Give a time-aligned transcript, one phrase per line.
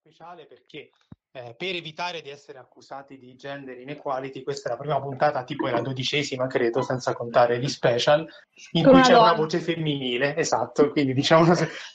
[0.00, 0.90] Speciale perché
[1.36, 5.66] eh, per evitare di essere accusati di gender inequality, questa è la prima puntata, tipo
[5.66, 8.24] è la dodicesima, credo, senza contare gli special,
[8.72, 11.44] in cui c'è una voce femminile, esatto, quindi diciamo,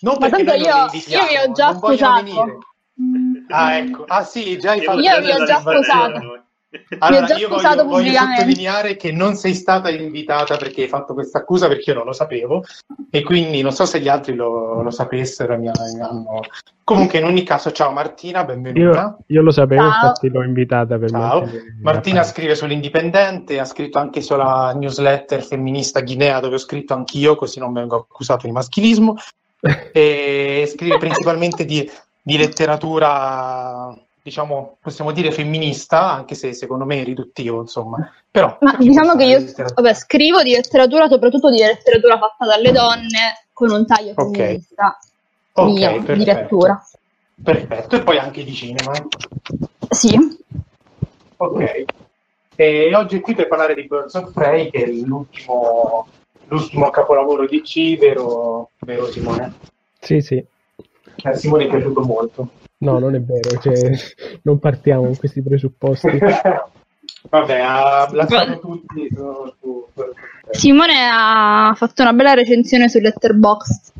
[0.01, 2.59] non Ma perché noi tanto non io, io vi ho già accusato.
[3.47, 4.03] Ah, ecco.
[4.07, 6.48] Ah, sì, già hai fatto Io vi ho già accusato.
[6.99, 11.39] Allora, già io voglio, voglio sottolineare che non sei stata invitata perché hai fatto questa
[11.39, 12.63] accusa perché io non lo sapevo
[13.09, 15.57] e quindi non so se gli altri lo, lo sapessero.
[15.57, 16.41] Mi, mi hanno...
[16.83, 19.17] Comunque, in ogni caso, ciao Martina, benvenuta.
[19.27, 19.87] Io, io lo sapevo, Ciao.
[19.87, 21.49] infatti l'ho invitata per Ciao.
[21.81, 27.59] Martina scrive sull'Indipendente, ha scritto anche sulla newsletter femminista Guinea dove ho scritto anch'io, così
[27.59, 29.15] non vengo accusato di maschilismo,
[29.91, 31.89] e scrive principalmente di,
[32.21, 38.11] di letteratura, diciamo, possiamo dire femminista, anche se secondo me è riduttivo, insomma.
[38.29, 42.71] Però, Ma ci diciamo che io vabbè, scrivo di letteratura, soprattutto di letteratura fatta dalle
[42.71, 44.99] donne, con un taglio femminista
[45.53, 46.33] Ok, mio, di perfetto.
[46.33, 46.87] lettura.
[47.41, 48.91] Perfetto, e poi anche di cinema.
[49.89, 50.37] Sì,
[51.41, 51.85] Ok.
[52.55, 56.05] E oggi è qui per parlare di Birds of Prey, che è l'ultimo,
[56.47, 59.53] l'ultimo capolavoro di C, vero, vero Simone?
[60.01, 60.43] Sì, sì.
[61.23, 62.49] A Simone è piaciuto molto.
[62.81, 63.91] No, non è vero, cioè,
[64.43, 66.17] non partiamo con questi presupposti.
[67.29, 69.85] Vabbè, ha lasciato tutti su, su.
[70.51, 73.91] Simone ha fatto una bella recensione su Letterboxd.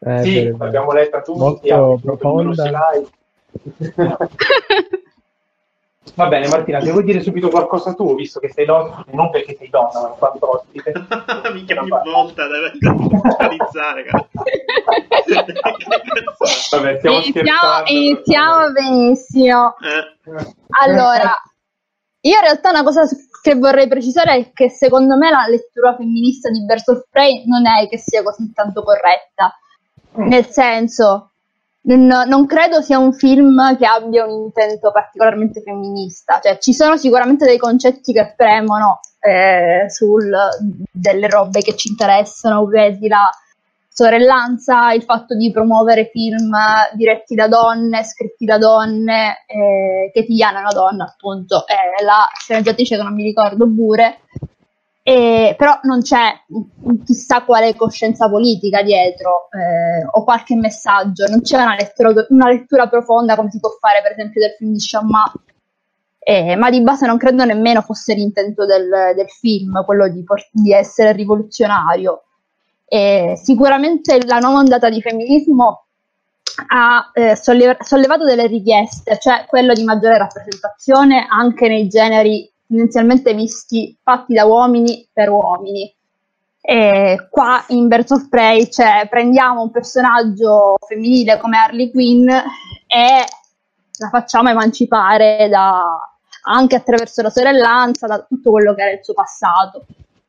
[0.00, 1.70] Eh, Sì, l'abbiamo letta tutti.
[1.70, 2.70] Molto profonda.
[6.14, 9.56] Va bene, Martina, se vuoi dire subito qualcosa tu, visto che sei donna, non perché
[9.56, 10.92] sei donna, ma in quanto ospite.
[11.52, 14.28] Mica ogni volta deve puntualizzare, cara.
[16.70, 17.90] Vabbè, stiamo Iniziamo, scherzando.
[17.90, 19.74] iniziamo benissimo.
[19.78, 20.16] Eh,
[20.82, 21.34] Allora,
[22.20, 23.02] io in realtà una cosa
[23.42, 27.66] che vorrei precisare è che secondo me la lettura femminista di Birds of Prey non
[27.66, 29.56] è che sia così tanto corretta.
[30.14, 31.32] Nel senso,
[31.82, 36.40] n- non credo sia un film che abbia un intento particolarmente femminista.
[36.42, 40.30] Cioè, ci sono sicuramente dei concetti che premono eh, sul
[40.90, 43.30] delle robe che ci interessano, vedi la
[43.88, 46.54] sorellanza, il fatto di promuovere film
[46.94, 52.96] diretti da donne, scritti da donne, eh, che è una donna, appunto, è la sceneggiatrice
[52.96, 54.20] che non mi ricordo pure,
[55.08, 56.34] e, però non c'è
[57.02, 62.88] chissà quale coscienza politica dietro eh, o qualche messaggio, non c'è una lettura, una lettura
[62.88, 65.32] profonda come si può fare per esempio del film di Sciamma,
[66.18, 70.46] eh, ma di base non credo nemmeno fosse l'intento del, del film, quello di, por-
[70.52, 72.24] di essere rivoluzionario.
[72.84, 75.86] E sicuramente la nuova ondata di femminismo
[76.66, 83.32] ha eh, solleva- sollevato delle richieste, cioè quello di maggiore rappresentazione anche nei generi tendenzialmente
[83.34, 85.92] visti fatti da uomini per uomini.
[86.60, 93.24] E qua in Birds of Prey cioè, prendiamo un personaggio femminile come Harley Quinn e
[93.98, 95.98] la facciamo emancipare da-
[96.42, 99.86] anche attraverso la sorellanza, da tutto quello che era il suo passato.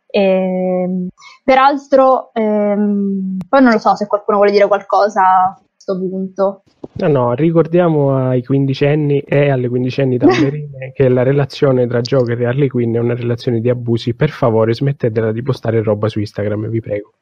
[0.08, 1.08] Ehm,
[1.44, 6.64] peraltro, ehm, poi non lo so se qualcuno vuole dire qualcosa a questo punto.
[7.00, 12.46] No, no, ricordiamo ai quindicenni e alle quindicenni tamberine che la relazione tra Joker e
[12.46, 14.16] Harley Quinn è una relazione di abusi.
[14.16, 17.14] Per favore, smettetela di postare roba su Instagram, vi prego.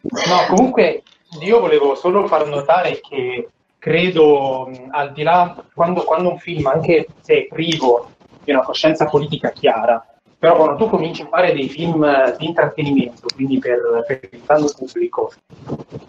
[0.00, 1.02] No, comunque
[1.42, 3.48] io volevo solo far notare che
[3.78, 8.10] credo, mh, al di là, quando, quando un film, anche se è privo
[8.42, 10.02] di una coscienza politica chiara,
[10.38, 14.42] però quando tu cominci a fare dei film eh, di intrattenimento, quindi per, per il
[14.44, 15.32] grande pubblico,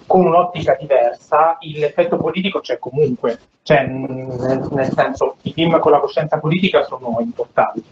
[0.05, 3.39] con un'ottica diversa, l'effetto politico c'è comunque.
[3.63, 7.83] Cioè, nel, nel senso, i film con la coscienza politica sono importanti.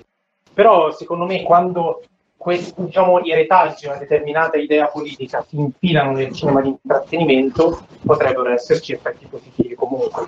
[0.53, 2.01] Però secondo me quando
[2.37, 7.85] questi, diciamo, i retaggi di una determinata idea politica si infilano nel cinema di intrattenimento,
[8.05, 10.27] potrebbero esserci effetti positivi comunque.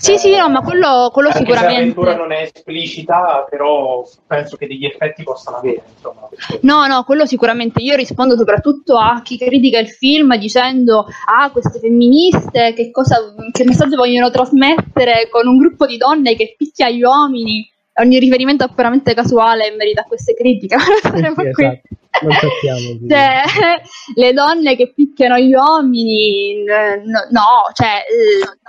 [0.00, 1.74] Sì, sì, no, ma quello, quello sicuramente.
[1.74, 5.82] l'avventura non è esplicita, però penso che degli effetti possano avere.
[5.94, 7.82] Insomma, perché- No, no, quello sicuramente.
[7.82, 13.16] Io rispondo soprattutto a chi critica il film dicendo: Ah, queste femministe, che, cosa,
[13.52, 17.70] che messaggio vogliono trasmettere con un gruppo di donne che picchia gli uomini.
[17.94, 20.76] Ogni riferimento è puramente casuale in merito a queste critiche.
[20.76, 20.82] Ma
[21.18, 21.64] Sì, qui.
[21.64, 21.98] esatto.
[22.22, 22.80] Non sappiamo.
[23.08, 23.42] Cioè,
[24.16, 28.02] le donne che picchiano gli uomini, no, no, cioè,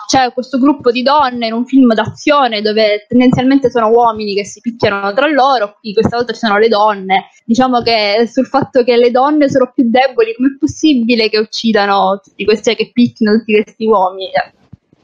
[0.08, 4.62] c'è questo gruppo di donne in un film d'azione dove tendenzialmente sono uomini che si
[4.62, 7.30] picchiano tra loro, qui questa volta ci sono le donne.
[7.44, 12.46] Diciamo che sul fatto che le donne sono più deboli, com'è possibile che uccidano tutti
[12.46, 14.30] questi, che picchino tutti questi uomini?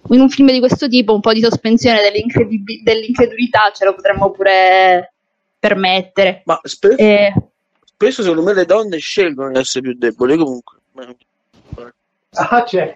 [0.10, 3.94] Eh, In un film di questo tipo un po' di sospensione dell'incredibi- dell'incredulità ce lo
[3.94, 5.14] potremmo pure
[5.60, 6.42] permettere.
[6.46, 7.34] Ma spesso, E-
[7.84, 10.78] spesso secondo me le donne scelgono di essere più deboli comunque.
[12.38, 12.96] Ah, c'è.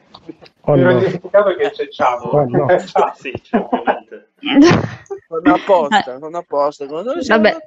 [0.61, 0.99] Oh, Mi ero no.
[0.99, 2.19] dimenticato che c'è Ciao.
[2.19, 2.67] Oh, no.
[2.85, 3.13] Ciao.
[3.15, 4.29] Sì, certamente.
[4.41, 6.85] Non apposta, non apposta.
[6.87, 7.57] Siamo Vabbè.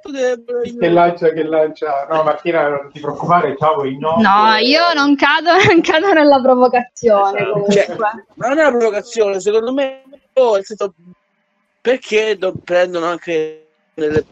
[0.79, 2.05] Che lancia, che lancia.
[2.09, 4.17] No, Martina, non ti preoccupare, ciao, i no.
[4.19, 7.51] No, io non cado, non cado nella provocazione Esatto.
[7.51, 7.73] comunque.
[7.73, 10.93] Cioè, ma non è una provocazione, secondo me, oh, senso,
[11.81, 14.25] perché do- prendono anche nelle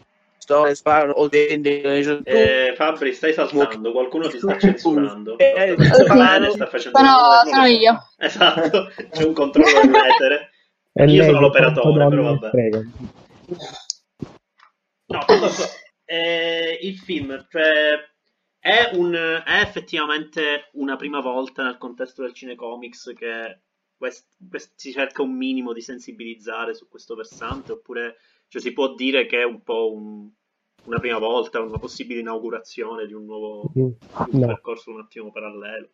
[0.44, 5.38] storie, sparano o tu- Eh, Fabri, stai saltando, qualcuno ti sta censurando.
[5.38, 7.10] Eh, Bene, sta facendo Sono,
[7.50, 8.08] sono io.
[8.18, 10.50] Esatto, c'è un controllo dell'etere.
[10.92, 12.50] È Io lei sono l'operatore, però vabbè.
[12.50, 12.82] frega.
[15.06, 15.64] No, so.
[16.04, 17.98] Eh, il film, cioè,
[18.60, 23.60] è, un, è effettivamente una prima volta nel contesto del cinecomics che
[23.96, 28.16] quest- quest- si cerca un minimo di sensibilizzare su questo versante, oppure
[28.54, 30.30] cioè, si può dire che è un po' un-
[30.84, 33.88] una prima volta, una possibile inaugurazione di un nuovo Mm,
[34.26, 35.88] di un No, percorso un attimo parallelo.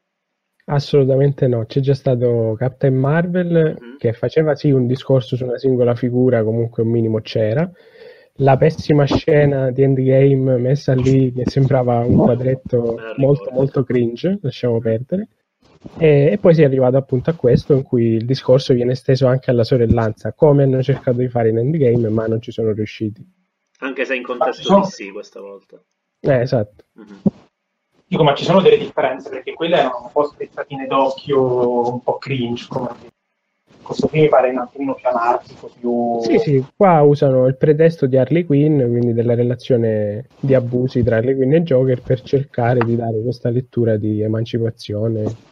[0.66, 1.64] assolutamente no.
[1.64, 3.96] C'è già stato Captain Marvel Mhm.
[3.98, 7.70] che faceva sì un discorso su una singola figura, comunque un minimo c'era.
[8.36, 14.38] La pessima scena di Endgame messa lì che sembrava un quadretto la molto molto cringe,
[14.42, 15.28] lasciamo perdere.
[15.96, 19.26] E, e poi si è arrivato appunto a questo in cui il discorso viene esteso
[19.26, 23.24] anche alla sorellanza, come hanno cercato di fare in Endgame, ma non ci sono riusciti.
[23.78, 25.82] Anche se in contesto sono- DC questa volta.
[26.20, 26.84] Eh, esatto.
[26.92, 27.20] Mhm.
[28.06, 32.18] Dico, ma ci sono delle differenze perché quelle erano un po' spezzatine d'occhio, un po'
[32.18, 32.66] cringe.
[32.68, 32.88] Come...
[33.82, 36.20] Questo qui mi pare un attimino più anarchico, più.
[36.20, 41.16] Sì, sì, qua usano il pretesto di Harley Quinn, quindi della relazione di abusi tra
[41.16, 45.49] Harley Quinn e Joker, per cercare di dare questa lettura di emancipazione.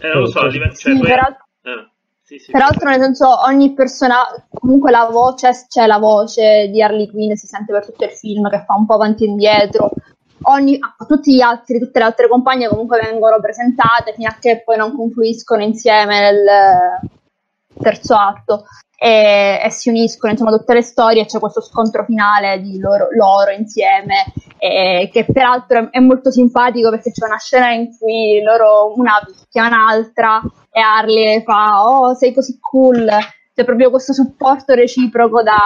[0.00, 1.90] Eh, lo so, livello- cioè, Sì, tu- peraltro- eh,
[2.22, 2.50] sì, sì.
[2.52, 7.46] Peraltro, nel senso, ogni personaggio, comunque la voce, c'è la voce di Harley Quinn, si
[7.46, 9.90] sente per tutto il film che fa un po' avanti e indietro.
[10.42, 14.76] Ogni, tutti gli altri, tutte le altre compagne comunque vengono presentate fino a che poi
[14.78, 17.00] non confluiscono insieme nel
[17.78, 18.64] terzo atto
[18.96, 21.26] e, e si uniscono insomma tutte le storie.
[21.26, 26.90] C'è questo scontro finale di loro, loro insieme, e che peraltro è, è molto simpatico
[26.90, 32.34] perché c'è una scena in cui loro, una picchia un'altra e Harley fa oh sei
[32.34, 33.08] così cool.
[33.54, 35.56] C'è proprio questo supporto reciproco da,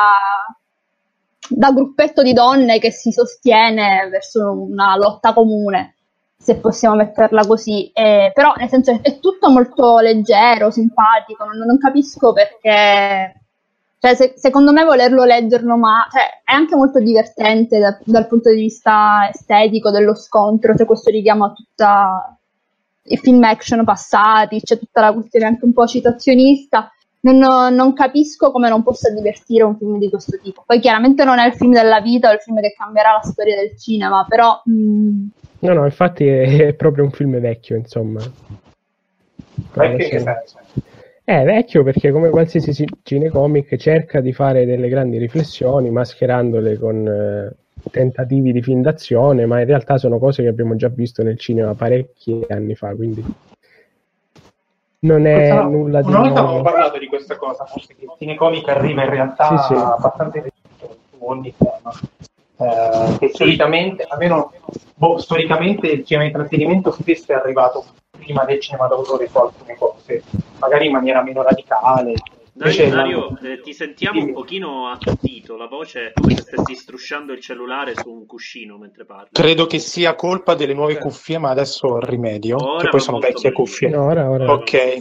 [1.49, 5.97] da gruppetto di donne che si sostiene verso una lotta comune
[6.37, 7.91] se possiamo metterla così.
[7.93, 13.44] Eh, però nel senso è, è tutto molto leggero simpatico non, non capisco perché
[14.05, 18.51] cioè, se- secondo me volerlo leggerlo ma cioè, è anche molto divertente da- dal punto
[18.51, 22.39] di vista estetico dello scontro c'è questo richiamo a tutta
[23.07, 26.91] i film action passati, c'è tutta la questione anche un po' citazionista.
[27.21, 27.39] Non,
[27.75, 30.63] non capisco come non possa divertire un film di questo tipo.
[30.67, 33.57] Poi chiaramente non è il film della vita o il film che cambierà la storia
[33.57, 35.27] del cinema, però mm,
[35.61, 38.21] No, no, infatti è, è proprio un film vecchio, insomma.
[39.73, 40.59] Perché che senso?
[41.27, 47.07] È vecchio perché come qualsiasi ci- cinecomic cerca di fare delle grandi riflessioni mascherandole con
[47.09, 47.57] eh,
[47.91, 51.73] tentativi di film d'azione, ma in realtà sono cose che abbiamo già visto nel cinema
[51.75, 53.25] parecchi anni fa, quindi
[55.01, 56.63] non è Questa- nulla di Una volta avevo nuovo.
[56.71, 59.81] parlato di questa cosa, forse che il cinecomic arriva in realtà Sì, sì.
[59.81, 60.43] abbastanza
[60.81, 60.89] su
[61.21, 61.93] ogni tema.
[62.57, 64.53] Eh, che solitamente, almeno
[64.95, 67.85] boh, storicamente, il cinema di intrattenimento spesso è arrivato
[68.17, 70.23] prima del cinema d'autore su alcune cose,
[70.59, 72.15] magari in maniera meno radicale.
[72.57, 74.37] Invece Dario, la- Dario, eh, ti sentiamo un Dimmi.
[74.37, 79.05] pochino attutito, la voce è come se stessi strusciando il cellulare su un cuscino mentre
[79.05, 79.31] parli.
[79.33, 83.51] Credo che sia colpa delle nuove cuffie, ma adesso rimedio, Ora che poi sono vecchie
[83.51, 83.63] meglio.
[83.65, 83.89] cuffie.
[83.89, 84.53] No, ora, ora.
[84.53, 84.99] Ok.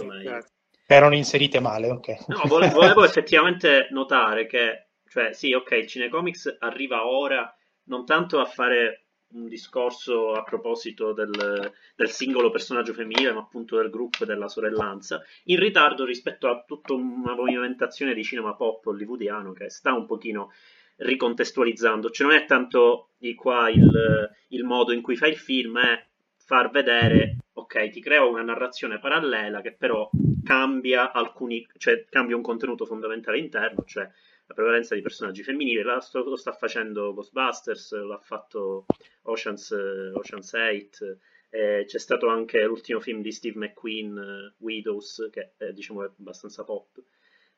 [0.88, 2.28] Erano inserite male, ok.
[2.28, 7.56] No, vole- volevo effettivamente notare che, cioè, sì, ok, il Cinecomics arriva ora
[7.86, 9.03] non tanto a fare
[9.34, 14.48] un discorso a proposito del, del singolo personaggio femminile, ma appunto del gruppo e della
[14.48, 20.06] sorellanza, in ritardo rispetto a tutta una movimentazione di cinema pop hollywoodiano che sta un
[20.06, 20.52] pochino
[20.98, 22.10] ricontestualizzando.
[22.10, 26.06] Cioè, non è tanto di qua il, il modo in cui fai il film, è
[26.38, 30.10] far vedere, ok, ti creo una narrazione parallela che però
[30.44, 34.10] cambia alcuni, cioè cambia un contenuto fondamentale interno, cioè
[34.54, 35.82] la prevalenza di personaggi femminili.
[35.82, 38.86] La- lo sta facendo Ghostbusters, l'ha fatto
[39.24, 41.18] Ocean's, eh, Ocean's 8.
[41.50, 46.10] eh, c'è stato anche l'ultimo film di Steve McQueen, eh, Widows, che è, diciamo è
[46.18, 47.02] abbastanza pop.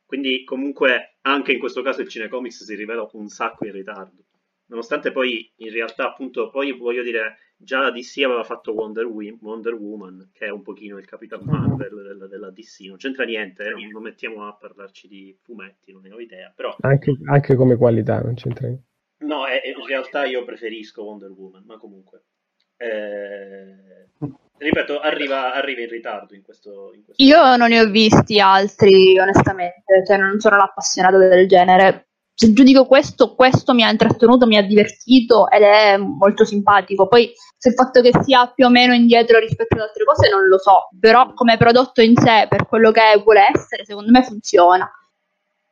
[0.05, 4.23] Quindi, comunque, anche in questo caso il Cinecomics si rivela un sacco in ritardo.
[4.67, 9.38] nonostante poi in realtà appunto poi voglio dire già la DC aveva fatto Wonder, Wi-
[9.41, 13.65] Wonder Woman che è un pochino il Capitan Marvel della, della DC non c'entra niente
[13.67, 17.75] eh, non mettiamo a parlarci di fumetti non ne ho idea però Anche, anche come
[17.77, 18.85] qualità non c'entra niente.
[19.19, 22.24] no è- è- in realtà io preferisco Wonder Woman ma comunque
[22.77, 24.07] eh,
[24.57, 29.17] ripeto arriva, arriva in ritardo in questo, in questo Io non ne ho visti altri,
[29.17, 32.04] onestamente, cioè non sono l'appassionata del genere.
[32.37, 37.07] Se giudico questo, questo mi ha intrattenuto, mi ha divertito ed è molto simpatico.
[37.07, 40.45] Poi se il fatto che sia più o meno indietro rispetto ad altre cose non
[40.45, 44.91] lo so, però come prodotto in sé, per quello che vuole essere, secondo me funziona.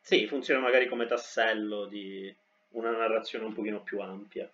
[0.02, 2.34] Sì, funziona magari come tassello di
[2.72, 4.50] una narrazione un pochino più ampia,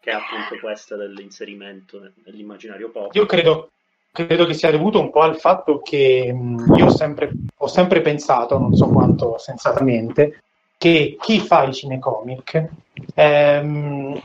[0.00, 3.14] che è appunto questa dell'inserimento nel- nell'immaginario pop.
[3.14, 3.70] Io credo,
[4.10, 8.00] credo che sia dovuto un po' al fatto che mh, io ho sempre, ho sempre
[8.00, 10.42] pensato, non so quanto sensatamente,
[10.82, 12.70] che chi fa i cinecomic
[13.14, 14.20] ehm,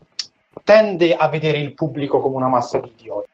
[0.64, 3.30] tende a vedere il pubblico come una massa di idioti.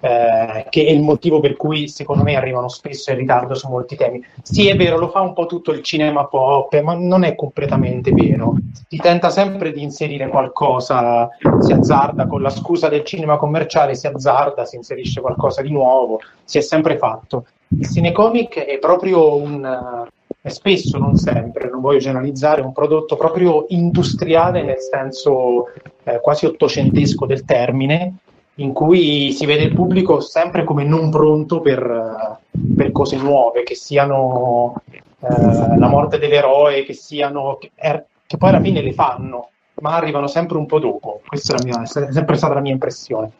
[0.00, 3.96] eh, che è il motivo per cui secondo me arrivano spesso in ritardo su molti
[3.96, 4.24] temi.
[4.42, 8.12] Sì, è vero, lo fa un po' tutto il cinema pop, ma non è completamente
[8.12, 8.56] vero.
[8.88, 11.28] Si tenta sempre di inserire qualcosa,
[11.60, 16.20] si azzarda con la scusa del cinema commerciale, si azzarda, si inserisce qualcosa di nuovo,
[16.44, 17.44] si è sempre fatto.
[17.68, 20.06] Il cinecomic è proprio un,
[20.44, 25.72] spesso, non sempre, non voglio generalizzare, un prodotto proprio industriale nel senso
[26.04, 28.14] eh, quasi ottocentesco del termine,
[28.56, 32.38] in cui si vede il pubblico sempre come non pronto per,
[32.76, 34.82] per cose nuove, che siano
[35.20, 39.96] eh, la morte dell'eroe, che siano che, er- che poi alla fine le fanno, ma
[39.96, 41.20] arrivano sempre un po' dopo.
[41.26, 43.30] Questa è, mia, è sempre stata la mia impressione.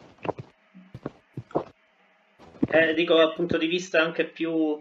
[2.71, 4.77] Eh, dico dal punto di vista anche più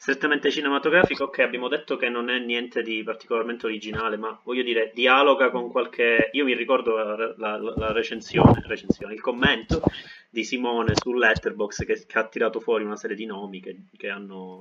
[0.00, 4.92] strettamente cinematografico, ok, abbiamo detto che non è niente di particolarmente originale, ma voglio dire,
[4.94, 6.30] dialoga con qualche...
[6.32, 9.82] Io mi ricordo la, la- la recensione, recensione, il commento
[10.30, 14.08] di Simone su Letterboxd che, che ha tirato fuori una serie di nomi che, che
[14.08, 14.60] hanno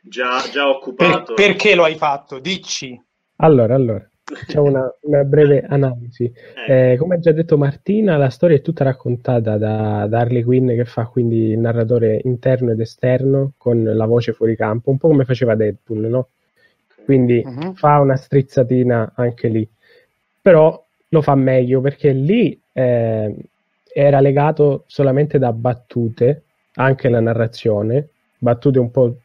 [0.00, 0.64] già, già
[0.96, 1.34] Per- occupato...
[1.34, 2.38] perché lo hai fatto?
[2.38, 2.98] Dici.
[3.36, 6.32] Allora, allora, facciamo una, una breve analisi.
[6.64, 10.42] Eh, Eh, come ha già detto Martina, la storia è tutta raccontata da, da Harley
[10.42, 14.98] Quinn che fa quindi il narratore interno ed esterno con la voce fuori campo, un
[14.98, 16.28] po' come faceva Deadpool, no?
[17.04, 17.72] Quindi Mhm.
[17.72, 19.68] fa una strizzatina anche lì,
[20.40, 23.36] però lo fa meglio perché lì eh,
[23.94, 29.16] era legato solamente da battute, anche la narrazione, battute un po'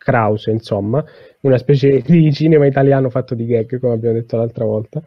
[0.00, 1.04] krause, insomma,
[1.42, 5.02] una specie di cinema italiano fatto di gag, come abbiamo detto l'altra volta.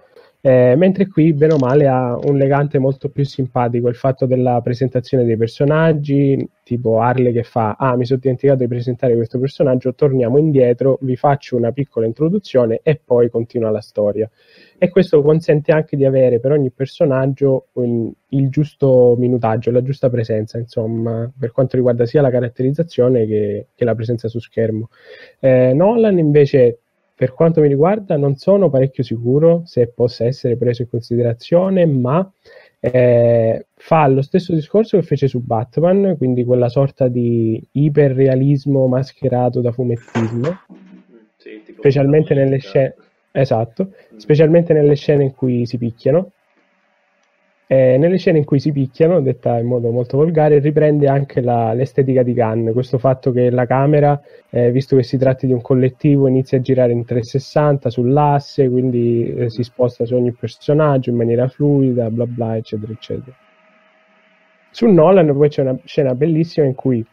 [0.46, 4.60] Eh, mentre qui, bene o male, ha un legante molto più simpatico il fatto della
[4.62, 9.94] presentazione dei personaggi, tipo Harley che fa: Ah, mi sono dimenticato di presentare questo personaggio,
[9.96, 14.30] torniamo indietro, vi faccio una piccola introduzione e poi continua la storia.
[14.78, 20.10] E questo consente anche di avere per ogni personaggio un- il giusto minutaggio, la giusta
[20.10, 24.90] presenza, insomma, per quanto riguarda sia la caratterizzazione che, che la presenza su schermo.
[25.40, 26.80] Eh, Nolan invece
[27.24, 32.30] per quanto mi riguarda, non sono parecchio sicuro se possa essere preso in considerazione, ma
[32.82, 39.62] eh, fa lo stesso discorso che fece su Batman, quindi quella sorta di iperrealismo mascherato
[39.62, 40.60] da fumettismo,
[41.38, 42.94] sì, specialmente nelle scene,
[43.32, 46.32] esatto, specialmente nelle scene in cui si picchiano.
[47.66, 51.74] Eh, nelle scene in cui si picchiano, detta in modo molto volgare, riprende anche la-
[51.74, 55.62] l'estetica di Gunn, questo fatto che la camera, eh, visto che si tratti di un
[55.62, 61.16] collettivo, inizia a girare in 360 sull'asse, quindi eh, si sposta su ogni personaggio in
[61.16, 63.36] maniera fluida, bla bla, eccetera, eccetera.
[64.70, 67.04] Su Nolan poi c'è una scena bellissima in cui,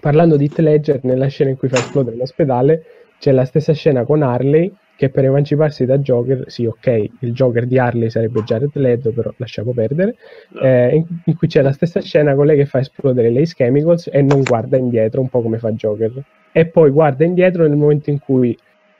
[0.00, 2.82] parlando di Heath Ledger, nella scena in cui fa esplodere l'ospedale,
[3.18, 6.86] c'è la stessa scena con Harley che per emanciparsi da Joker, sì ok,
[7.20, 10.16] il Joker di Harley sarebbe Jared Leto, però lasciamo perdere,
[10.50, 10.60] No.
[10.60, 14.08] eh, in, in cui c'è la stessa scena con lei che fa esplodere l'Ace Chemicals
[14.12, 16.12] e non guarda indietro, un po' come fa Joker.
[16.52, 18.56] E poi guarda indietro nel momento in cui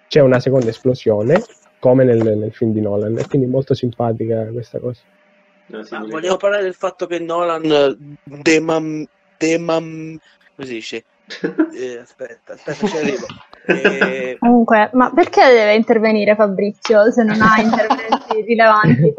[0.08, 1.42] c'è una seconda esplosione,
[1.78, 5.00] come nel, nel film di Nolan, e quindi molto simpatica questa cosa.
[5.66, 9.06] No, sì, vogliamo parlare del fatto che Nolan eh, demam,
[9.38, 10.18] demam,
[10.56, 11.04] come si dice?
[11.74, 13.26] Eh, aspetta, aspetta, ci arrivo.
[13.66, 19.14] Eh, Comunque, ma perché deve intervenire Fabrizio se non ha interventi rilevanti?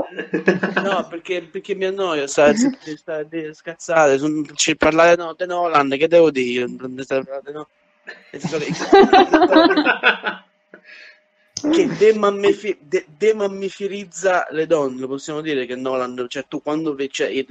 [0.83, 3.23] no, perché, perché mi annoio, sta, sta,
[3.53, 4.19] scazzate,
[4.75, 6.67] parlare no, di Nolan, che devo dire?
[6.67, 7.67] No.
[11.71, 17.45] Che- demammifi- de- demammiferizza le donne, possiamo dire che Nolan, cioè tu quando vedi cioè,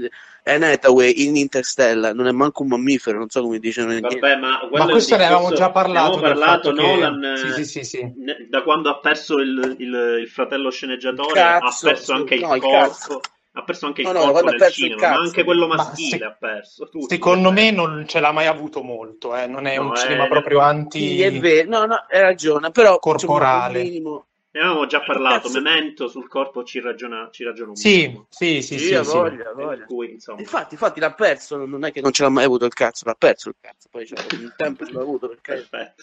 [0.45, 4.37] Anne Hathaway in Interstellar non è manco un mammifero, non so come dicevano in Vabbè,
[4.37, 6.21] ma, Ma questo ne avevamo già parlato.
[6.21, 8.13] parlato, fatto che- Nolan, Sì, sì, sì, sì.
[8.17, 12.35] ne- da quando ha perso il, il- il fratello sceneggiatore, Il cazzo, ha perso anche
[12.35, 13.21] il no, il corpo.
[13.57, 15.21] Ha perso anche il No, no, corpo nel cinema, ma cazzo.
[15.21, 16.89] anche quello Ma maschile se- ha perso.
[16.89, 17.07] Tutti.
[17.15, 19.47] Secondo me non ce l'ha mai avuto molto, eh.
[19.47, 21.21] non è No, un è- cinema proprio Sì, anti...
[21.21, 23.79] è vero, no, no, hai ragione, però Corporale.
[23.79, 25.61] insomma, un minimo- Ne avevamo già parlato, Cazzo.
[25.61, 28.27] Memento sul corpo ci ragiona, ci ragiona un Sì, minimo.
[28.29, 29.11] sì, sì, Sì, sì, ha sì.
[29.13, 29.85] voglia, voglia.
[29.85, 32.73] cui, insomma, Infatti, infatti l'ha perso, non è che non ce l'ha mai avuto il
[32.75, 36.03] cazzo, l'ha perso il cazzo, poi cioè, il tempo ce l'ha avuto perché perfetto.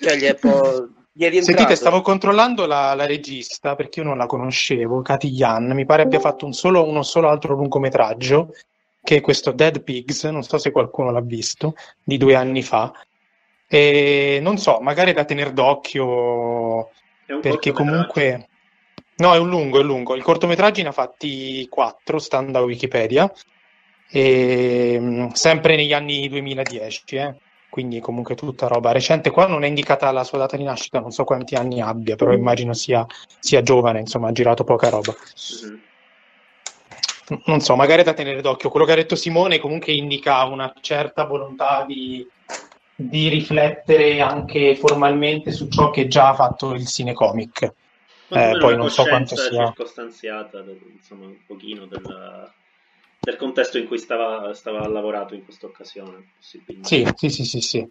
[0.00, 0.88] cioè, gli è, po'...
[1.16, 1.56] gli è rientrato.
[1.56, 6.02] Sentite, stavo controllando la, la regista perché io non la conoscevo, Katy Yan, mi pare
[6.02, 8.52] abbia fatto un solo, uno solo altro lungometraggio,
[9.02, 12.92] che è questo Dead Pigs, non so se qualcuno l'ha visto, di due anni fa.
[13.66, 16.90] E non so, magari è da tenere d'occhio
[17.24, 17.72] perché cortometraggio.
[17.72, 18.48] comunque...
[19.18, 20.14] No, è un lungo, è lungo.
[20.14, 23.32] Il cortometraggi ne ha fatti quattro, stando a Wikipedia,
[24.10, 27.34] e, mh, sempre negli anni 2010, eh.
[27.68, 29.30] Quindi comunque tutta roba recente.
[29.30, 32.32] Qua non è indicata la sua data di nascita, non so quanti anni abbia, però
[32.32, 33.04] immagino sia,
[33.38, 35.14] sia giovane, insomma, ha girato poca roba.
[37.28, 38.70] N- Non so, magari è da tenere d'occhio.
[38.70, 42.26] Quello che ha detto Simone comunque indica una certa volontà di,
[42.94, 47.72] di riflettere anche formalmente su ciò che già ha fatto il cinecomic.
[48.28, 52.02] Eh, poi non so quanto sia- circostanziata, insomma, un pochino del,
[53.26, 56.34] del contesto in cui stava, stava lavorato in questa occasione.
[56.38, 56.62] Sì,
[57.16, 57.88] sì, sì, sì, sì.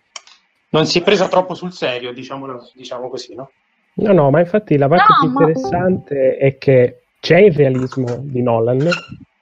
[0.69, 3.51] Non si è presa troppo sul serio, diciamo così, no?
[3.95, 8.21] No, no, ma infatti la parte No, più ma- interessante è che c'è il realismo
[8.23, 8.89] di Nolan,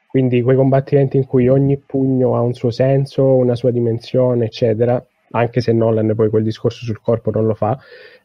[0.08, 5.04] quindi quei combattimenti in cui ogni pugno ha un suo senso, una sua dimensione, eccetera,
[5.32, 7.78] anche se Nolan poi quel discorso sul corpo non lo fa,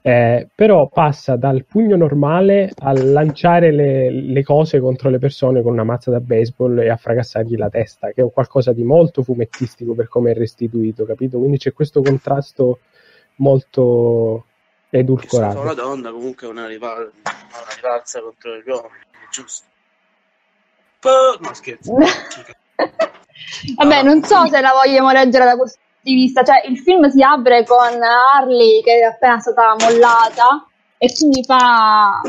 [0.08, 5.74] eh, però passa dal pugno normale a lanciare le, le cose contro le persone con
[5.74, 9.22] una mazza da baseball e a fracassargli la testa, che è un qualcosa di molto
[9.22, 11.36] fumettistico per come è restituito, capito?
[11.36, 12.78] Quindi c'è questo contrasto
[13.36, 14.46] molto
[14.88, 15.60] edulcorato.
[15.60, 19.66] una donna comunque è una, rival- una rivalsa contro gli uomini, giusto.
[21.00, 21.92] Po- no, scherzo.
[23.76, 26.42] Vabbè, non so se la vogliamo leggere da questo di vista.
[26.42, 30.66] Cioè, il film si apre con Harley che è appena stata mollata
[30.98, 32.20] e quindi fa.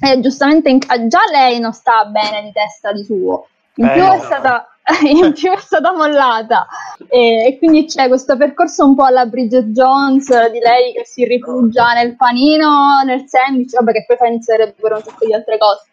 [0.00, 3.46] eh, giustamente, in- già lei non sta bene di testa di suo.
[3.78, 4.68] In Eh, più, è stata,
[5.04, 6.66] in più è stata mollata
[7.08, 11.24] e, e quindi c'è questo percorso un po' alla Bridget Jones di lei che si
[11.24, 15.58] rifugia nel panino, nel sandwich, vabbè che poi fa iniziare pure un sacco di altre
[15.58, 15.84] cose.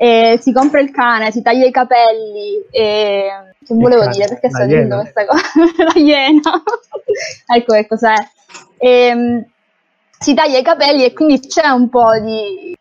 [0.00, 3.30] E si compra il cane, si taglia i capelli e
[3.64, 5.42] che volevo cane, dire perché sto dicendo questa cosa?
[5.92, 6.62] La iena.
[7.52, 8.14] Ecco che cos'è.
[8.76, 9.44] Ehm,
[10.16, 12.76] si taglia i capelli e quindi c'è un po' di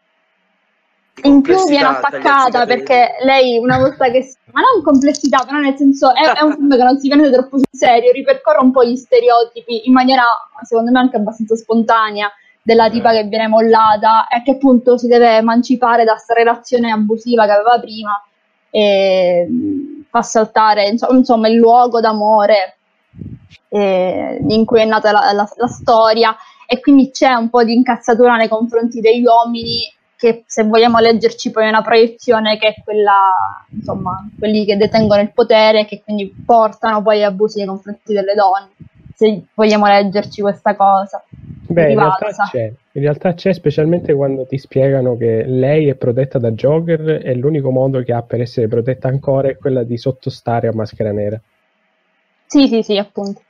[1.23, 6.13] in più viene attaccata perché lei una volta che ma non complessità però nel senso
[6.13, 8.95] è, è un film che non si prende troppo sul serio ripercorre un po' gli
[8.95, 10.25] stereotipi in maniera
[10.61, 12.31] secondo me anche abbastanza spontanea
[12.67, 17.45] della tipa che viene mollata e che appunto si deve emancipare da questa relazione abusiva
[17.45, 18.21] che aveva prima
[18.69, 22.77] e mh, fa saltare insomma, il luogo d'amore
[23.69, 26.35] eh, in cui è nata la, la- la storia.
[26.67, 31.51] E quindi c'è un po' di incazzatura nei confronti degli uomini che se vogliamo leggerci
[31.51, 36.01] poi è una proiezione che è quella, insomma, quelli che detengono il potere e che
[36.03, 38.71] quindi portano poi abusi nei confronti delle donne,
[39.17, 41.23] se vogliamo leggerci questa cosa.
[41.69, 46.37] Beh, in realtà c'è, in realtà c'è specialmente quando ti spiegano che lei è protetta
[46.37, 50.67] da Joker e l'unico modo che ha per essere protetta ancora è quella di sottostare
[50.67, 51.41] a Maschera Nera.
[52.45, 53.41] Sì, sì, sì, appunto.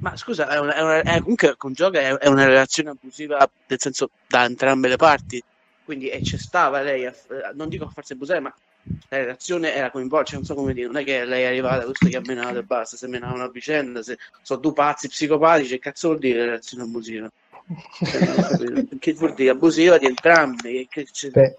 [0.00, 3.38] Ma scusa, è una- è una- è- comunque con Joker è, è una relazione abusiva,
[3.68, 5.42] nel senso da entrambe le parti.
[5.82, 7.14] Quindi e c'è stava lei, a-
[7.54, 8.54] non dico a farsi abusare, ma
[9.08, 11.84] la relazione era coinvolta, cioè, non so come dire, non è che lei è arrivata,
[11.84, 15.70] questo che ha menato e basta, se menavano a vicenda, se sono due pazzi psicopatici,
[15.70, 17.28] che cazzo vuol dire relazione abusiva?
[18.00, 20.86] Cioè, che vuol dire abusiva di entrambi?
[20.88, 21.56] Che- che Beh,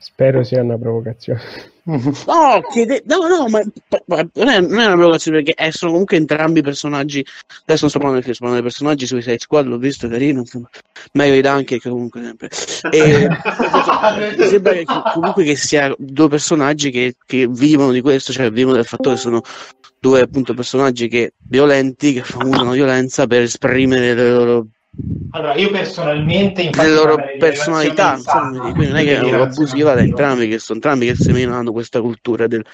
[0.00, 1.40] spero sia una provocazione.
[1.90, 3.60] No, chiede- no, no, ma,
[4.06, 7.24] non, è, non è una provocazione perché eh, sono comunque entrambi personaggi.
[7.62, 10.06] Adesso non sto parlando del film, sto parlando dei personaggi sui Suicide Squad, l'ho visto,
[10.06, 10.68] carino, insomma,
[11.12, 12.50] meglio di Duncan che comunque sempre.
[12.92, 13.28] E,
[14.38, 14.84] mi sembra che
[15.14, 19.16] comunque che sia due personaggi che, che vivono di questo, cioè vivono del fatto che
[19.16, 19.40] sono
[19.98, 24.66] due appunto personaggi che violenti, che usano violenza per esprimere le loro,
[25.32, 30.48] Allora, io personalmente, infatti, le loro personalità, insomma, non è che è abusiva da entrambi,
[30.48, 32.64] che sono entrambi che seminano questa cultura del-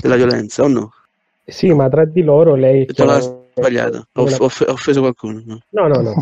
[0.00, 0.92] della violenza, o no?
[1.46, 3.20] Sì, ma tra di loro lei la chiama-
[3.54, 5.42] sbagliata, ho, ho offeso qualcuno.
[5.46, 5.58] no?
[5.70, 6.14] No, no, no.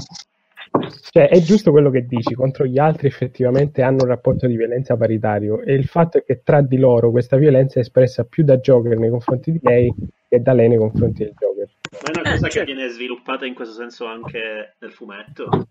[1.10, 4.96] Cioè, è giusto quello che dici, contro gli altri effettivamente hanno un rapporto di violenza
[4.96, 8.56] paritario e il fatto è che tra di loro questa violenza è espressa più da
[8.56, 9.92] Joker nei confronti di lei
[10.28, 11.61] che da lei nei confronti del Joker.
[11.92, 12.72] Ma è una Eh, cosa che certo.
[12.72, 15.68] viene sviluppata in questo senso anche nel fumetto.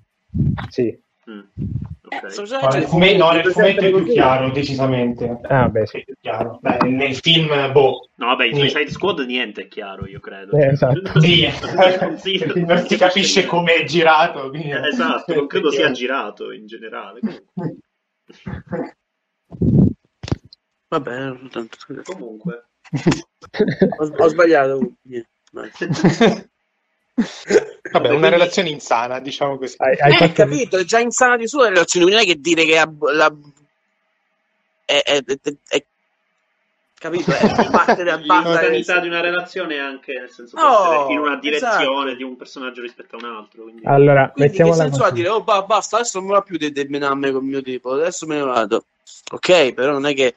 [0.69, 0.97] Sì.
[1.29, 1.39] Mm.
[1.39, 2.31] Eh, Ok.
[2.31, 5.39] sto No, dicendo, nel, fume- no, nel fumetto è più chiaro, decisamente.
[5.43, 6.03] Ah, beh, sì.
[6.19, 6.59] Chiaro.
[6.61, 8.55] Beh, nel film, boh, No, vabbè, in.
[8.55, 10.55] Suicide Squad niente è chiaro, io credo.
[10.57, 11.19] Eh, esatto.
[11.19, 11.47] Sì,
[12.17, 14.49] Sì, perché non si capisce come è girato.
[14.49, 17.19] quindi- Eh, Esatto, non credo sia girato in generale.
[20.89, 21.77] Va bene, tanto.
[22.03, 22.65] Comunque,
[23.97, 24.93] ho, ho sbagliato.
[25.03, 25.29] Niente.
[27.91, 29.75] Vabbè, una Quindi- relazione insana, diciamo così.
[29.77, 32.39] Hai, hai Eh, fatto- capito, è già insana di sua la relazione, non è che
[32.39, 33.31] dire che ab- la...
[34.85, 35.85] è, è, è- è-
[36.97, 41.35] capito, è parte banda l'insanità di una relazione è anche nel senso essere in una
[41.37, 41.79] direzione
[42.11, 42.15] esatto.
[42.15, 43.63] di un personaggio rispetto a un altro.
[43.63, 43.81] Quindi...
[43.85, 47.31] Allora, Quindi che senso ha dire, oh ba- basta, adesso non va più di menarmi
[47.31, 48.85] con mio tipo, adesso me ne vado.
[49.33, 50.35] Ok, però non è che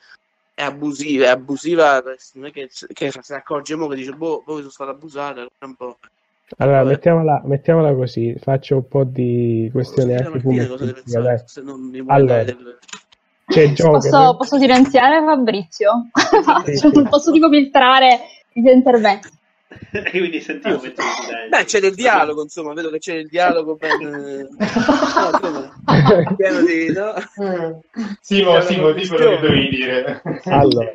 [0.54, 2.02] è abusiva, è abusiva,
[2.34, 5.40] non è che, che se ne accorge mo che dice, boh, poi sono stato abusato,
[5.58, 5.98] è un po'...
[6.58, 6.90] Allora, Vabbè.
[6.90, 11.28] mettiamola, mettiamola così, faccio un po' di questioni Scusa, anche Martina, cosa deve fumettistica, dai.
[11.36, 11.48] pensare?
[11.48, 12.44] Se non mi vuoi Allora.
[12.44, 12.78] del-
[13.46, 14.10] C'è Joker.
[14.10, 16.08] Posso, posso silenziare Fabrizio?
[16.64, 16.90] Sì, sì.
[16.92, 18.20] non posso tipo filtrare
[18.52, 18.74] i tuoi
[19.94, 20.18] interventi.
[20.18, 24.48] quindi sentivo dai- Beh, c'è del dialogo, insomma, vedo che c'è del dialogo ben...
[25.14, 26.34] No, come?
[26.36, 26.92] Pieno di...
[26.92, 27.14] No?
[28.20, 30.22] Simo, Simo, di quello che dovevi dire.
[30.44, 30.92] Allora,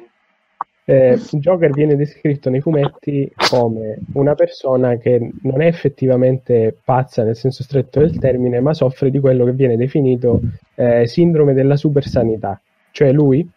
[0.89, 7.35] eh, Joker viene descritto nei fumetti come una persona che non è effettivamente pazza nel
[7.35, 10.41] senso stretto del termine, ma soffre di quello che viene definito
[10.75, 12.59] eh, sindrome della supersanità.
[12.91, 13.47] Cioè lui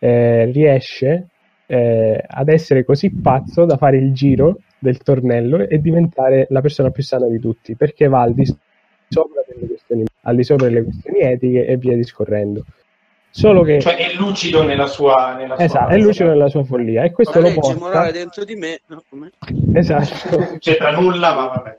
[0.00, 1.28] eh, riesce
[1.66, 6.90] eh, ad essere così pazzo da fare il giro del tornello e diventare la persona
[6.90, 8.44] più sana di tutti, perché va al di
[9.08, 12.64] sopra delle questioni, al di sopra delle questioni etiche e via discorrendo.
[13.32, 15.36] Solo che Cioè è lucido nella sua...
[15.36, 18.10] Nella sua Esatto, è lucido nella sua follia e questo La lo legge morale porta
[18.10, 18.80] dentro di me...
[18.86, 19.30] No, come?
[19.74, 21.78] esatto, c'entra nulla, ma vabbè.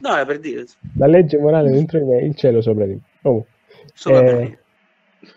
[0.00, 0.64] No, è per dire.
[0.96, 3.00] la legge morale dentro di me, il cielo sopra di me.
[3.20, 3.50] Comunque,
[3.92, 4.58] Sopra Eh,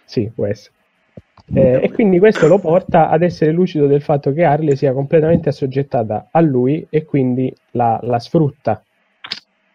[0.05, 0.73] sì, può essere.
[1.53, 5.49] Eh, e quindi questo lo porta ad essere lucido del fatto che Harley sia completamente
[5.49, 8.81] assoggettata a lui e quindi la, la sfrutta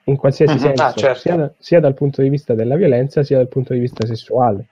[0.05, 1.21] in qualsiasi Mhm, senso, ah, certo.
[1.21, 4.65] sia, da- sia dal punto di vista della violenza sia dal punto di vista sessuale.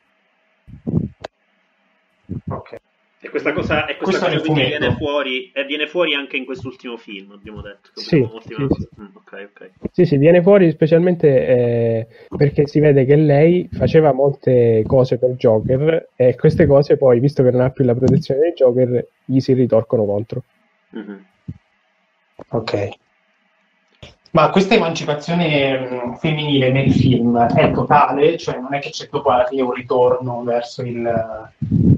[2.50, 2.83] Ok.
[3.24, 7.30] E questa cosa, e questa cosa viene fuori, e viene fuori anche in quest'ultimo film,
[7.30, 7.88] abbiamo detto.
[7.94, 8.74] Sì, ultimato.
[8.74, 9.70] sì, Mm, ok, ok.
[9.92, 12.06] Sì, sì, viene fuori specialmente eh,
[12.36, 17.42] perché si vede che lei faceva molte cose per Joker e queste cose poi, visto
[17.42, 20.42] che non ha più la protezione del Joker, gli si ritorcono contro.
[20.90, 21.24] Mhm.
[22.50, 22.88] Ok.
[24.34, 28.36] Ma questa emancipazione mh, femminile nel film è totale?
[28.36, 31.02] Cioè non è che c'è dopo alla fine un ritorno verso il-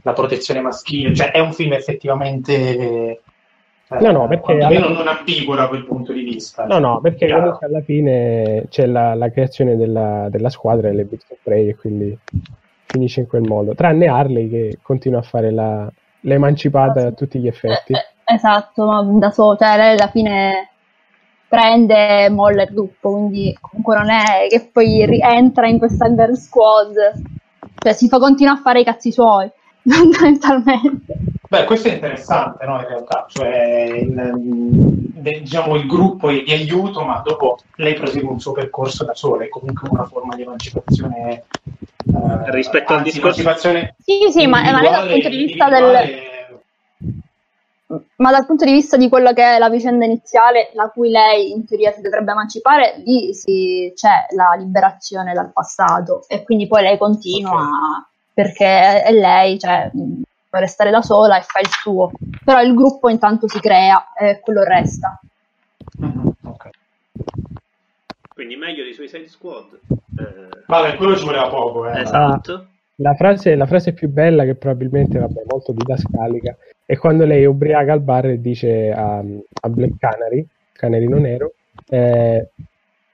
[0.03, 1.15] la protezione maschile?
[1.15, 2.53] Cioè è un film effettivamente...
[2.53, 3.21] eh,
[3.89, 6.67] No, no, perché quantomeno alla- non ambiguo da quel punto di vista.
[6.67, 11.31] No, no, perché comunque alla fine c'è la, la creazione della, della squadra delle Birds
[11.31, 12.19] of Prey e quindi
[12.85, 13.75] finisce in quel modo.
[13.75, 17.95] Tranne Harley che continua a fare la, l'emancipata a tutti gli effetti.
[17.95, 20.71] Eh, eh, esatto, ma da solo, cioè lei alla fine
[21.57, 26.37] prende e molla il gruppo, quindi comunque non è che poi rientra in questa girl
[26.37, 26.95] squad,
[27.83, 29.51] cioè si fa continua a fare i cazzi suoi,
[29.83, 31.15] fondamentalmente.
[31.49, 36.53] Beh, questo è interessante, no, in realtà, cioè il, de- diciamo, il gruppo è di
[36.53, 40.43] aiuto, ma dopo lei prosegue un suo percorso da sola, è comunque una forma di
[40.43, 41.31] emancipazione.
[41.33, 46.35] eh, Rispetto al discorso- emancipazione Sì, sì, ma, ma lei dal punto di vista del...
[48.17, 51.53] Ma dal punto di vista di quello che è la vicenda iniziale, la cui lei
[51.53, 56.83] in teoria si dovrebbe emancipare, lì si- c'è la liberazione dal passato e quindi poi
[56.83, 62.11] lei continua perché è lei, cioè può restare da sola e fa il suo,
[62.45, 65.21] però il gruppo intanto si crea e quello resta.
[65.99, 66.71] Mhm, ok.
[68.35, 69.79] Quindi meglio di Suicide Squad.
[70.19, 72.01] Eh, Vabbè, quello ci voleva poco, eh.
[72.01, 72.67] esatto.
[72.97, 77.47] La frase, la frase più bella, che probabilmente vabbè, molto didascalica, è quando lei è
[77.47, 81.53] ubriaca al bar e dice a, a Black Canary, Canarino Nero,
[81.89, 82.49] eh,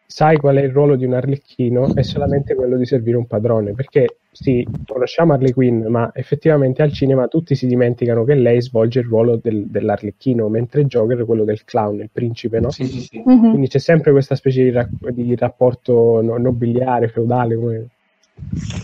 [0.06, 1.94] sai qual è il ruolo di un arlecchino?
[1.94, 6.92] È solamente quello di servire un padrone, perché sì, conosciamo Harley Quinn, ma effettivamente al
[6.92, 11.44] cinema tutti si dimenticano che lei svolge il ruolo del- dell'arlecchino, mentre Joker è quello
[11.44, 12.70] del clown, il principe, no?
[12.70, 13.22] Sì, sì, sì.
[13.24, 13.48] Mhm.
[13.48, 17.86] Quindi c'è sempre questa specie di, ra- di rapporto no- nobiliare, feudale, come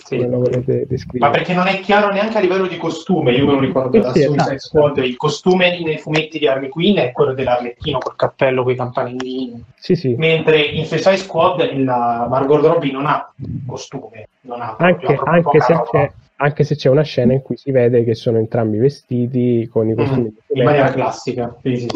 [0.05, 0.17] Sì.
[0.17, 1.33] come lo volete Ma descrivere.
[1.33, 4.13] perché non è chiaro neanche a livello di costume, io me lo ricordo Sì, da
[4.13, 4.59] sì, Suicide esatto.
[4.59, 8.77] Squad, il costume nei fumetti di Harley Quinn è quello dell'arlecchino col cappello con i
[8.77, 10.15] campanellini, Sì, sì.
[10.17, 13.31] mentre in Suicide Squad la Margot Robbie non ha
[13.67, 15.85] costume, non ha proprio- Anche, ha anche se roba.
[15.91, 19.89] c'è, anche se c'è una scena in cui si vede che sono entrambi vestiti con
[19.91, 21.55] i costumi Mm, in maniera classica.
[21.63, 21.87] Sì.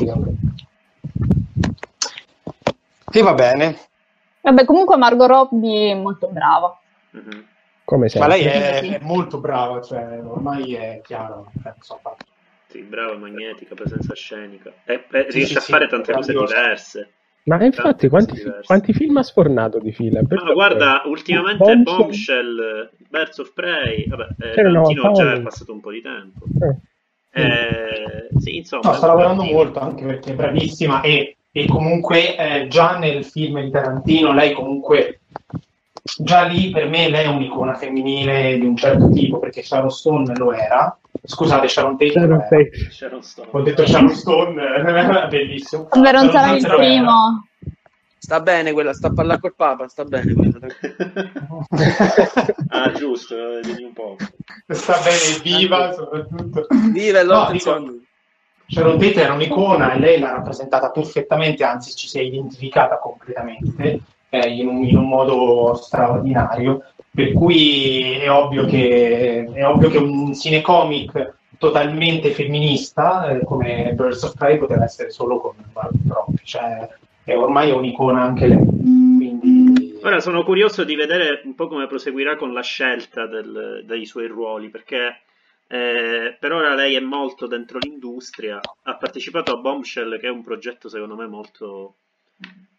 [3.14, 3.76] E va bene,
[4.42, 6.76] Vabbè, comunque Margot Robbie è molto brava.
[7.12, 7.44] Mhm.
[7.92, 8.28] Come ma sempre.
[8.28, 8.98] lei è.
[8.98, 11.46] È molto brava, cioè ormai è chiaro.
[11.62, 12.14] cioè, insomma.
[12.68, 14.72] Sì, brava, magnetica, presenza scenica.
[14.84, 17.12] E, e Sì, riesce sì, a fare tante cose diverse.
[17.44, 20.22] Ma infatti, quanti, quanti film ha sfornato di fila?
[20.26, 25.80] Ma guarda, ultimamente Bombshell- Bombshell, Birds of Prey, vabbè, eh, Tarantino già è passato un
[25.80, 26.46] po' di tempo.
[26.60, 26.76] Eh,
[27.34, 32.68] Eh, sì, insomma, No, sta lavorando molto anche perché è bravissima e, e comunque eh,
[32.68, 35.20] già nel film di Tarantino lei comunque
[36.02, 40.36] già lì per me lei è un'icona femminile di un certo tipo perché Sharon Stone
[40.36, 42.40] lo era scusate Sharon Tate Sharon.
[42.40, 43.22] Tate.
[43.22, 43.48] Stone.
[43.52, 44.82] ho detto Sharon Stone
[45.30, 47.46] bellissimo Vabbè, non sarà il primo.
[48.18, 50.58] Sta bene quella, sta a parlare col Papa, sta bene quella.
[52.68, 54.16] ah, giusto, dimmi un po'.
[54.68, 57.96] sta bene viva soprattutto Viva e No, dico-.
[58.68, 64.02] Sharon Tate era un'icona e lei l'ha rappresentata perfettamente, anzi ci si è identificata completamente
[64.34, 69.98] eh, in, un, in un modo straordinario, per cui è ovvio che, è ovvio che
[69.98, 76.40] un cinecomic totalmente femminista eh, come Birds of Prey poteva essere solo con Margot Robbie,
[76.44, 76.88] cioè
[77.22, 79.98] è ormai un'icona anche lei, quindi...
[80.02, 84.26] Ora sono curioso di vedere un po' come proseguirà con la scelta del- dei suoi
[84.28, 85.20] ruoli, perché
[85.68, 90.42] eh, per ora lei è molto dentro l'industria, ha partecipato a Bombshell, che è un
[90.42, 91.96] progetto secondo me molto,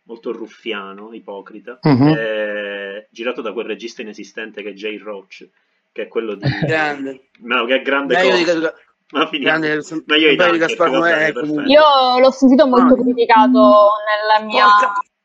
[0.04, 2.08] molto ruffiano, ipocrita, Mhm.
[2.18, 5.48] eh, girato da quel regista inesistente che è Jay Roach,
[5.92, 6.42] che è quello di...
[6.68, 7.30] Grande.
[7.42, 8.16] No, che è grande
[8.54, 8.74] cosa.
[9.12, 9.80] Ma grande,
[10.98, 11.64] Noè, bene, comunque.
[11.64, 11.72] perfetto.
[11.72, 13.04] Io l'ho sentito molto No.
[13.04, 14.66] criticato nella mia,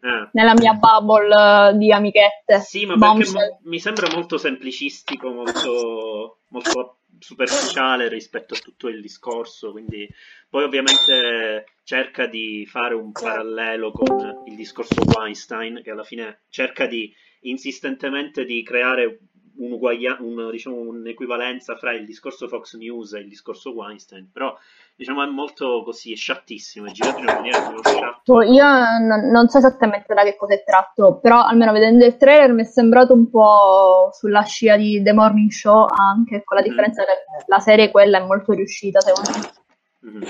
[0.01, 0.29] Eh.
[0.33, 2.61] nella mia bubble eh, di amichette.
[2.61, 9.01] Sì, ma perché mo- mi sembra molto semplicistico, molto, molto superficiale rispetto a tutto il
[9.01, 10.09] discorso, quindi
[10.49, 16.87] poi ovviamente cerca di fare un parallelo con il discorso Weinstein, che alla fine cerca
[16.87, 19.21] di insistentemente di creare
[19.59, 24.57] un, diciamo, un'equivalenza fra il discorso Fox News e il discorso Weinstein, però
[24.99, 28.21] diciamo è molto così, è sciattissimo, è girato in una maniera molto sciatta.
[28.25, 32.17] Boh, Io non, non so esattamente da che cosa è tratto, però almeno vedendo il
[32.17, 36.63] trailer mi è sembrato un po' sulla scia di The Morning Show anche, con la
[36.63, 36.67] Mm.
[36.67, 37.13] differenza che
[37.47, 40.11] la serie quella è molto riuscita secondo me.
[40.11, 40.25] Mhm.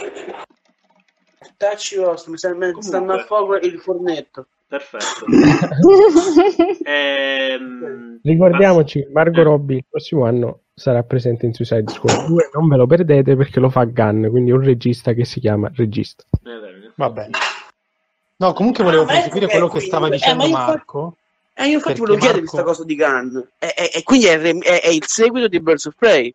[1.57, 2.83] Tacci vostro, mi sta Comunque.
[2.83, 4.47] stanno a fuoco il fornetto.
[4.69, 5.25] Perfetto.
[6.85, 9.43] Ehm, Ricordiamoci Margot Eh.
[9.43, 13.61] Robbie il prossimo anno sarà presente in Suicide Squad 2, non ve lo perdete perché
[13.61, 16.25] lo fa Gunn, quindi un regista che si chiama Regista.
[16.95, 17.31] Va bene.
[18.37, 21.17] No, comunque volevo Ah, ecco proseguire quello che stava eh, dicendo ma infatti- Marco.
[21.55, 23.37] Eh, io infatti volevo chiedere Marco- questa cosa di Gunn.
[23.59, 26.33] E, e- e quindi è, è- è il seguito di Birds of Prey.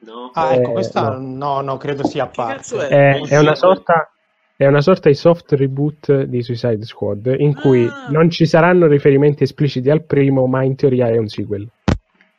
[0.00, 0.30] No?
[0.34, 1.18] Ah, ecco, Eh, questa no.
[1.18, 2.86] no, no, credo sia a parte.
[2.88, 3.20] è?
[3.20, 4.10] È, è una sorta,
[4.54, 8.06] è una sorta di soft reboot di Suicide Squad in cui Ah.
[8.10, 11.66] non ci saranno riferimenti espliciti al primo, ma in teoria è un sequel.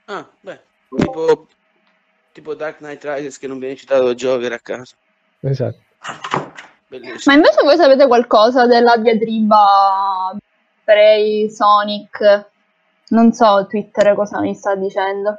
[0.05, 0.59] Ah, beh,
[0.95, 1.47] tipo,
[2.31, 4.95] tipo Dark Knight Rises che non viene citato da Joker a caso.
[5.41, 5.77] Esatto.
[6.87, 7.19] Bellissimo.
[7.25, 10.35] Ma invece voi sapete qualcosa della diatriba
[10.83, 12.47] Prey, Sonic?
[13.09, 15.37] Non so Twitter cosa mi sta dicendo.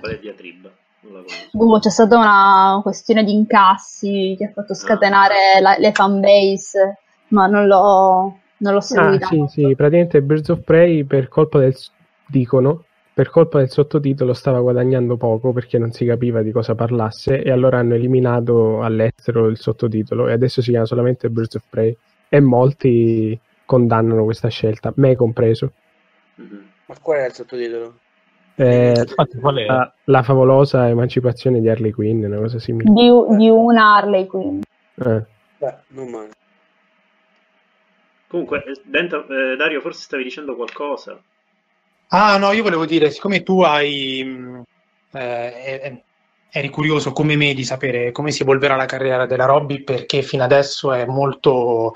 [0.00, 0.70] Quale diatriba?
[1.00, 1.48] Non la conosco.
[1.52, 7.46] Boh, c'è stata una questione di incassi che ha fatto scatenare la- le fanbase, ma
[7.46, 9.26] non l'ho, non l'ho Ah, seguita.
[9.26, 11.76] sì, sì, praticamente Birds of Prey per colpa del
[12.26, 12.84] dicono
[13.14, 17.52] per colpa del sottotitolo stava guadagnando poco perché non si capiva di cosa parlasse e
[17.52, 21.96] allora hanno eliminato all'estero il sottotitolo e adesso si chiama solamente Birds of Prey
[22.28, 25.72] e molti condannano questa scelta, me compreso.
[26.34, 26.68] Mhm.
[26.86, 27.98] Ma qual è il sottotitolo?
[28.56, 29.64] Eh, Infatti, qual è?
[29.64, 32.90] la, la favolosa emancipazione di Harley Quinn, una cosa simile.
[32.92, 34.60] Di, di una Harley Quinn.
[34.96, 35.24] Eh.
[35.58, 36.30] Beh, non male.
[38.26, 41.16] Comunque, eh, Denta- eh, Dario, forse stavi dicendo qualcosa.
[42.08, 44.20] Ah, no, io volevo dire, siccome tu hai,
[45.12, 46.02] eh, eh,
[46.50, 50.44] eri curioso come me di sapere come si evolverà la carriera della Robby, perché fino
[50.44, 51.92] adesso è molto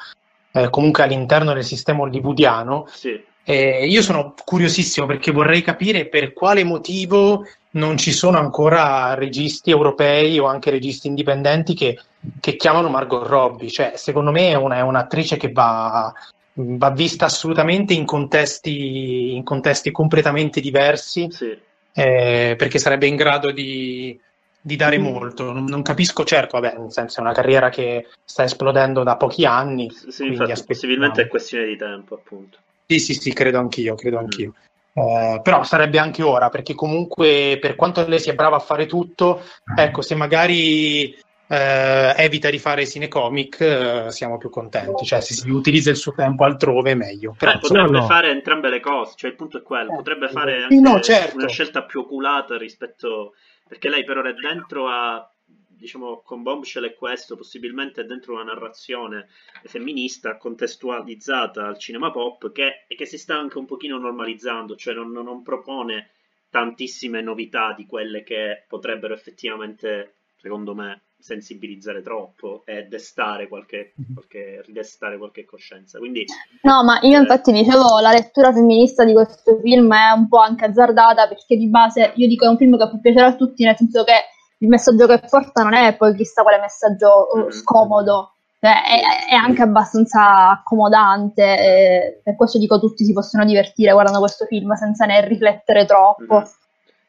[0.52, 3.22] eh, comunque all'interno del sistema hollywoodiano, Sì.
[3.44, 9.70] eh, io sono curiosissimo perché vorrei capire per quale motivo non ci sono ancora registi
[9.70, 12.00] europei o anche registi indipendenti che,
[12.40, 13.70] che chiamano Margot Robbie.
[13.70, 16.12] Cioè, secondo me è, una- è un'attrice che va,
[16.60, 21.56] va vista assolutamente in contesti, in contesti completamente diversi, Sì.
[21.92, 24.18] eh, perché sarebbe in grado di,
[24.60, 25.52] di dare molto.
[25.52, 29.44] Non, non capisco, certo, vabbè, nel senso è una carriera che sta esplodendo da pochi
[29.44, 32.58] anni, Sì, quindi infatti, possibilmente è questione di tempo, appunto.
[32.86, 34.54] Sì, sì, sì, credo anch'io, credo anch'io.
[34.94, 39.42] Eh, però sarebbe anche ora, perché comunque per quanto lei sia brava a fare tutto,
[39.76, 41.16] ecco, se magari
[41.48, 45.04] eh, evita di fare cinecomic, eh, siamo più contenti.
[45.04, 47.34] Cioè, se si utilizza il suo tempo altrove, meglio.
[47.38, 48.06] Però, insomma, potrebbe no.
[48.06, 51.36] fare entrambe le cose, cioè il punto è quello, Eh, potrebbe fare anche no, certo.
[51.36, 53.34] una scelta più oculata rispetto
[53.66, 55.30] perché lei però è dentro a
[55.78, 59.28] diciamo con Bombshell e questo possibilmente è dentro una narrazione
[59.62, 65.12] femminista contestualizzata al cinema pop che, che si sta anche un pochino normalizzando, cioè non,
[65.12, 66.10] non propone
[66.50, 74.62] tantissime novità di quelle che potrebbero effettivamente, secondo me, sensibilizzare troppo e destare qualche, qualche
[74.64, 75.98] ridestare qualche coscienza.
[75.98, 76.24] Quindi
[76.62, 80.64] No, ma io infatti dicevo, la lettura femminista di questo film è un po' anche
[80.66, 83.76] azzardata perché di base io dico è un film che può piacere a tutti, nel
[83.76, 84.12] senso che
[84.58, 87.50] il messaggio che porta non è poi chissà quale messaggio eh, Mhm.
[87.50, 93.92] scomodo, cioè, è, è anche abbastanza accomodante, e per questo dico tutti si possono divertire
[93.92, 96.38] guardando questo film senza ne riflettere troppo.
[96.38, 96.44] Mhm.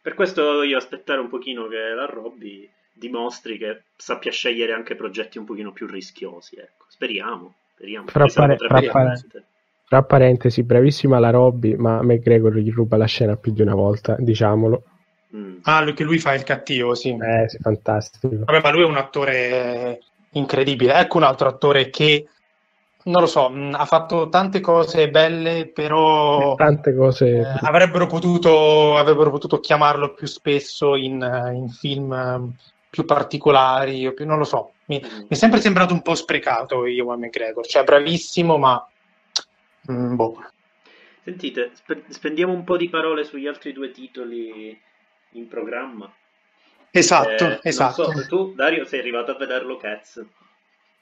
[0.01, 5.37] Per questo io aspettare un pochino che la Robby dimostri che sappia scegliere anche progetti
[5.39, 6.85] un pochino più rischiosi, ecco.
[6.89, 8.07] Speriamo, speriamo.
[8.07, 9.45] Fra pare- fra pare- essere.
[9.87, 14.15] Tra parentesi, bravissima la Robby, ma McGregor gli ruba la scena più di una volta,
[14.19, 14.83] diciamolo.
[15.35, 15.57] Mm.
[15.63, 17.09] Ah, lui- che lui fa il cattivo, sì.
[17.09, 18.29] Eh, sì, fantastico.
[18.45, 19.99] Vabbè, ma lui è un attore
[20.31, 20.93] incredibile.
[20.93, 22.27] Ecco un altro attore che,
[23.05, 27.39] non lo so, mh, ha fatto tante cose belle, però Tante cose.
[27.39, 32.53] eh, avrebbero potuto, avrebbero potuto chiamarlo più spesso in, eh, in film
[32.89, 34.73] più particolari, o più, non lo so.
[34.85, 38.87] Mi, mi è sempre sembrato un po' sprecato Ewan McGregor, cioè bravissimo, ma
[39.91, 40.43] mm, boh.
[41.23, 44.79] Sentite, spe- spendiamo un po' di parole sugli altri due titoli
[45.33, 46.11] in programma.
[46.91, 48.11] Esatto, Eh, esatto.
[48.11, 50.25] so, tu, Dario, sei arrivato a vederlo Cats.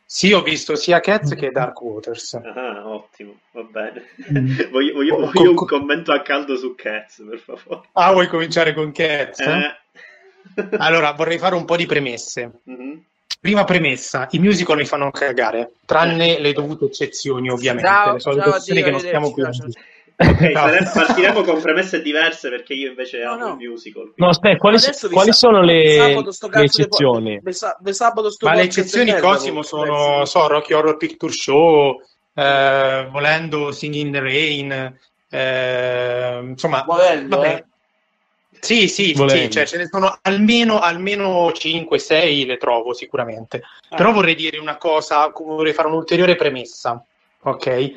[0.10, 2.34] Sì, ho visto sia Cats che Dark Waters.
[2.36, 4.04] Ah, ottimo, va bene.
[4.32, 4.60] Mm.
[4.72, 7.88] voglio, voglio- Co- voglio un co- commento a caldo su Cats, per favore.
[7.94, 9.40] Ah, vuoi cominciare con Cats?
[9.40, 9.76] Eh.
[10.78, 12.52] Allora, vorrei fare un po' di premesse.
[12.64, 13.04] Mhm.
[13.40, 17.88] Prima premessa, i musical mi fanno cagare, tranne le dovute eccezioni, ovviamente.
[17.88, 19.44] Ciao, le solite eccezioni che non stiamo qui.
[19.44, 23.58] Ok, sare- partiremo con premesse diverse perché io invece No, amo no.
[23.62, 24.12] il musical.
[24.16, 24.78] No, aspetta, quali,
[25.12, 27.40] quali sa- sono le, sabato sto le eccezioni?
[27.44, 32.02] ve sa- sto Ma le eccezioni, Cosimo, sono so, Rocky Horror Picture Show,
[32.34, 34.98] eh, volendo Singing in the Rain,
[35.30, 37.54] eh, insomma, Volendo, vabbè.
[37.54, 37.66] eh.
[38.60, 43.62] Sì, sì, sì, cioè, ce ne sono almeno, almeno 5-6 le trovo sicuramente.
[43.90, 47.04] Però vorrei dire una cosa, vorrei fare un'ulteriore premessa,
[47.44, 47.92] ok?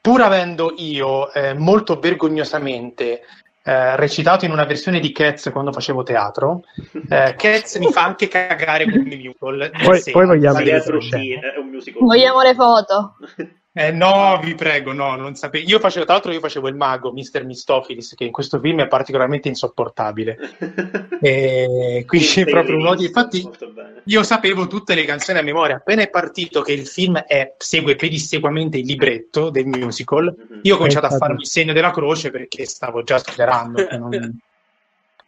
[0.00, 3.22] Pur avendo io eh, molto vergognosamente
[3.62, 6.62] eh, recitato in una versione di Cats quando facevo teatro,
[7.08, 9.70] eh, Cats mi fa anche cagare come musical.
[9.70, 10.58] Poi- poi vogliamo.
[12.00, 13.16] Vogliamo le foto.
[13.74, 15.66] Eh, no, vi prego, no, non sapevo.
[15.66, 17.44] Io facevo, tra l'altro, io facevo il mago, Mr.
[17.46, 20.36] Mistofilis, che in questo film è particolarmente insopportabile.
[21.24, 23.06] E quindi Sì, proprio un odio.
[23.06, 23.48] Infatti,
[24.06, 25.76] io sapevo tutte le canzoni a memoria.
[25.76, 30.58] Appena è partito che il film è- segue pedissequamente il libretto del musical, Mhm.
[30.62, 33.86] io ho cominciato a Pensa farmi il segno della croce perché stavo già sperando.
[33.92, 34.10] non-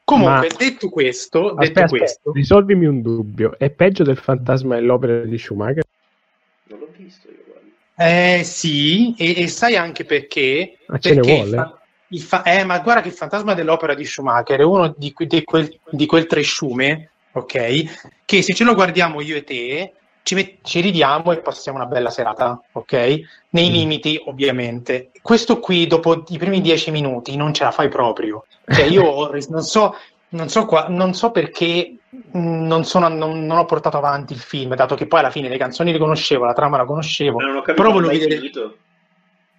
[0.05, 3.57] Comunque, Ma- detto questo, detto Aspetta, aspetta, questo, risolvimi un dubbio.
[3.57, 5.85] È peggio del fantasma dell'opera di Schumacher?
[6.71, 7.69] Non l'ho visto io, guarda.
[7.97, 10.79] Eh sì, e, e sai anche perché?
[10.89, 11.57] Ma ce ne Perché vuole?
[11.57, 11.79] fa-
[12.19, 15.45] fa- eh, ma guarda che il fantasma dell'opera di Schumacher è uno di, que- di
[15.45, 18.23] quel, di quel tresciume, ok?
[18.25, 21.87] Che se ce lo guardiamo io e te, ci, met- ci ridiamo e passiamo una
[21.87, 22.93] bella serata, ok?
[23.51, 23.73] Nei Mm.
[23.73, 25.11] limiti, ovviamente.
[25.23, 28.45] Questo qui, dopo i primi dieci minuti, non ce la fai proprio.
[28.67, 29.95] Cioè, io non so,
[30.31, 31.95] non so, qua- non so perché
[32.35, 35.57] non, sono- non- non ho portato avanti il film, dato che poi alla fine le
[35.59, 37.41] canzoni le conoscevo, la trama la conoscevo.
[37.41, 38.37] Non ho capito Però volevo vedere.
[38.37, 38.79] finito.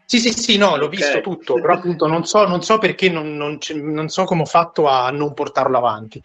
[0.07, 0.91] Sì, sì, sì, no, l'ho Ok.
[0.91, 4.41] visto tutto, però appunto non so, non so perché non, non c- non so come
[4.41, 6.21] ho fatto a non portarlo avanti.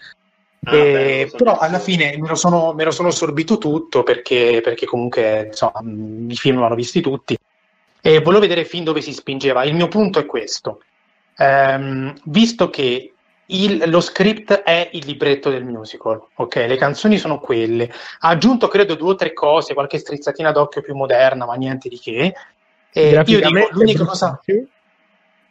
[0.65, 4.61] Ah, Eh, beh, però alla fine me lo sono, me lo sono sorbito tutto perché,
[4.63, 5.81] perché comunque insomma,
[6.29, 7.35] i film l'hanno visti tutti
[8.03, 9.65] e volevo vedere fin dove si spingeva.
[9.65, 10.83] Il mio punto è questo:
[11.39, 13.15] Ehm, visto che
[13.51, 16.55] il- lo script è il libretto del musical, ok?
[16.55, 17.91] Le canzoni sono quelle.
[18.21, 21.99] Ha aggiunto, credo, due o tre cose, qualche strizzatina d'occhio più moderna, ma niente di
[21.99, 22.35] che.
[22.93, 24.41] E io dico, l'unica cosa,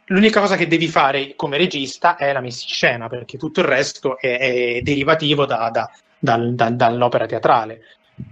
[0.06, 3.66] l'unica cosa che devi fare come regista è la messa in scena, perché tutto il
[3.66, 7.80] resto è, è derivativo da- da- dal- dal- dall'opera teatrale.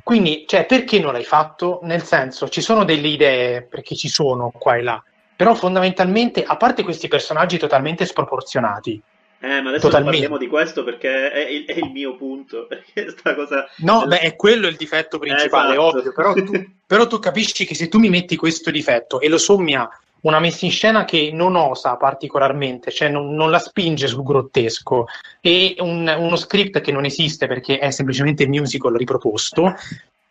[0.03, 1.81] Quindi, cioè, perché non l'hai fatto?
[1.85, 5.03] Nel senso, ci sono delle idee, perché ci sono qua e là,
[5.35, 9.01] però fondamentalmente, a parte questi personaggi totalmente sproporzionati,
[9.41, 10.11] Eh, ma adesso Totalmente.
[10.19, 12.67] parliamo di questo perché è il, è il mio punto.
[13.23, 13.67] Cosa.
[13.79, 15.97] No, beh, è quello il difetto principale, Esatto.
[15.99, 16.53] ovvio, però tu,
[16.87, 19.89] però tu capisci che se tu mi metti questo difetto e lo sommi a
[20.23, 25.07] una messa in scena che non osa particolarmente, cioè non, non la spinge sul grottesco,
[25.41, 29.77] e un- uno script che non esiste perché è semplicemente musical riproposto,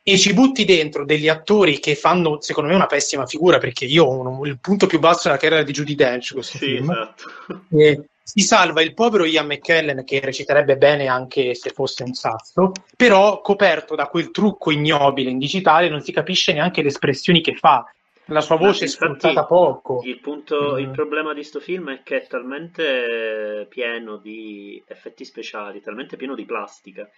[0.03, 4.03] e ci butti dentro degli attori che fanno, secondo me, una pessima figura, perché io
[4.03, 6.91] ho un- il punto più basso della carriera di Judy Dench, questo Sì, film.
[6.91, 7.24] esatto.
[7.70, 12.74] E si salva il povero Ian McKellen che reciterebbe bene anche se fosse un sasso,
[12.98, 17.56] però coperto da quel trucco ignobile in digitale non si capisce neanche le espressioni che
[17.56, 17.90] fa.
[18.26, 20.02] La sua voce è sfruttata poco.
[20.04, 20.80] Il, punto, Mm.
[20.80, 26.36] il problema di sto film è che è talmente pieno di effetti speciali, talmente pieno
[26.36, 27.10] di plastica,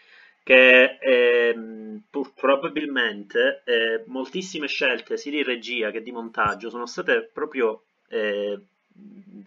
[0.43, 7.27] che ehm, pur- probabilmente eh, moltissime scelte sia di regia che di montaggio sono state
[7.33, 8.59] proprio eh,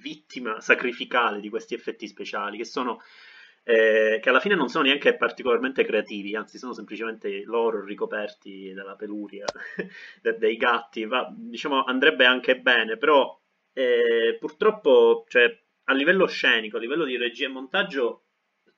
[0.00, 3.00] vittima sacrificale di questi effetti speciali, che sono
[3.64, 8.96] eh, che alla fine non sono neanche particolarmente creativi, anzi sono semplicemente loro ricoperti dalla
[8.96, 9.50] peluria
[10.20, 11.05] de- dei gatti.
[11.05, 13.38] Va- diciamo andrebbe anche bene, però
[13.72, 15.44] eh, purtroppo cioè,
[15.84, 18.22] a livello scenico, a livello di regia e montaggio,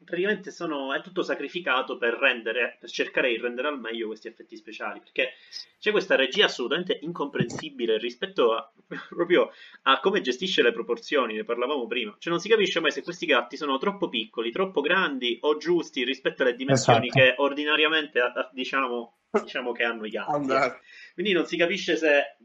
[0.05, 4.57] praticamente sono, è tutto sacrificato per rendere, per cercare di rendere al meglio questi effetti
[4.57, 5.33] speciali, perché
[5.81, 8.73] c'è questa regia assolutamente incomprensibile rispetto a,
[9.09, 9.51] proprio
[9.83, 12.15] a come gestisce le proporzioni, ne parlavamo prima.
[12.19, 16.05] Cioè non si capisce mai se questi gatti sono troppo piccoli, troppo grandi o giusti
[16.05, 17.21] rispetto alle dimensioni Esatto.
[17.21, 18.21] che ordinariamente
[18.53, 20.33] diciamo, diciamo che hanno i gatti.
[20.33, 20.81] Allora,
[21.15, 22.37] Quindi non si capisce se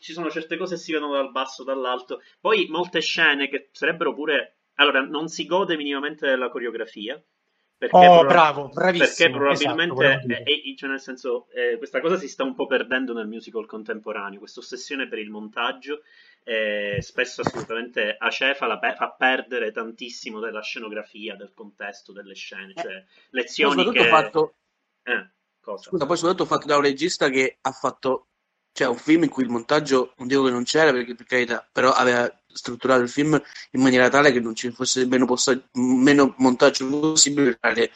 [0.00, 2.22] ci sono certe cose che si vedono dal basso, dall'alto.
[2.40, 4.55] Poi molte scene che sarebbero pure...
[4.76, 7.22] Allora, non si gode minimamente della coreografia.
[7.78, 9.06] Perché Oh, proba- bravo, bravissimo.
[9.06, 10.42] Perché probabilmente, esatto, volevo dire.
[10.44, 13.66] eh, eh, cioè nel senso, eh, questa cosa si sta un po' perdendo nel musical
[13.66, 16.00] contemporaneo, questa ossessione per il montaggio
[16.44, 23.04] eh, spesso assolutamente acefala, pe- fa perdere tantissimo della scenografia, del contesto, delle scene, cioè
[23.58, 24.06] poi lezioni soprattutto che...
[24.06, 24.54] fatto,
[25.02, 25.90] Eh, cosa?
[25.90, 28.28] scusa, poi soprattutto fatto da un regista che ha fatto,
[28.72, 31.68] cioè un film in cui il montaggio, non dico che non c'era perché per carità,
[31.70, 33.40] però aveva strutturato il film
[33.72, 37.90] in maniera tale che non ci fosse meno, possa- meno montaggio possibile per fare,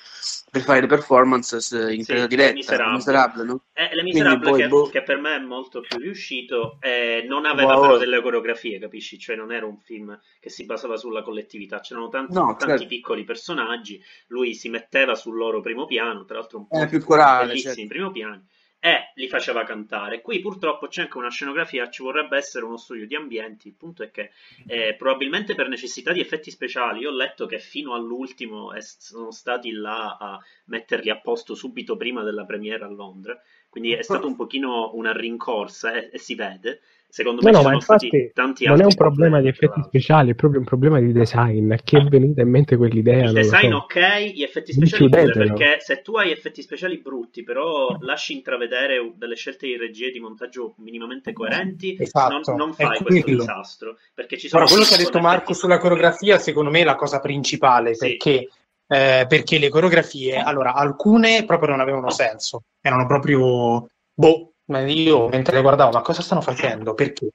[0.51, 2.95] per fare le performances in Sì, diretta, miserabile.
[2.97, 3.61] miserabile, no?
[3.73, 4.91] Eh, Le Miserable, poi, che, boh.
[4.91, 7.81] che per me è molto più riuscito, eh, non aveva Wow.
[7.81, 9.19] però delle coreografie, capisci?
[9.19, 12.87] Cioè non era un film che si basava sulla collettività, c'erano tanti, No, tanti certo.
[12.87, 17.57] piccoli personaggi, lui si metteva sul loro primo piano, tra l'altro un po' più corale,
[17.57, 17.87] certo.
[17.87, 18.45] primo piani,
[18.81, 20.23] e li faceva cantare.
[20.23, 24.03] Qui purtroppo c'è anche una scenografia, ci vorrebbe essere uno studio di ambienti, il punto
[24.03, 24.31] è che
[24.67, 29.31] eh, probabilmente per necessità di effetti speciali, io ho letto che fino all'ultimo eh, sono
[29.31, 34.27] stati là a metterli a posto subito prima della premiera a Londra, quindi è stato
[34.27, 36.81] un pochino una rincorsa e, e si vede.
[37.11, 39.49] Secondo me No, no, ci ma sono stati infatti tanti non è un problema di
[39.49, 41.73] effetti speciali, è proprio un problema di design.
[41.73, 43.25] A chi è venuta in mente quell'idea?
[43.25, 43.77] Il design so.
[43.79, 49.13] ok, gli effetti speciali pure, perché se tu hai effetti speciali brutti, però lasci intravedere
[49.17, 53.23] delle scelte di regia e di montaggio minimamente coerenti, Esatto, non, non è fai questo
[53.23, 53.39] quello.
[53.41, 53.97] disastro.
[54.15, 56.95] Perché ci sono Ora, quello che ha detto Marco sulla coreografia, secondo me è la
[56.95, 58.07] cosa principale, Sì.
[58.07, 58.49] perché,
[58.87, 65.29] eh, perché le coreografie, allora, alcune proprio non avevano senso, erano proprio, boh, ma io
[65.29, 66.95] mentre le guardavo, ma cosa stanno facendo?
[66.95, 67.29] Perché?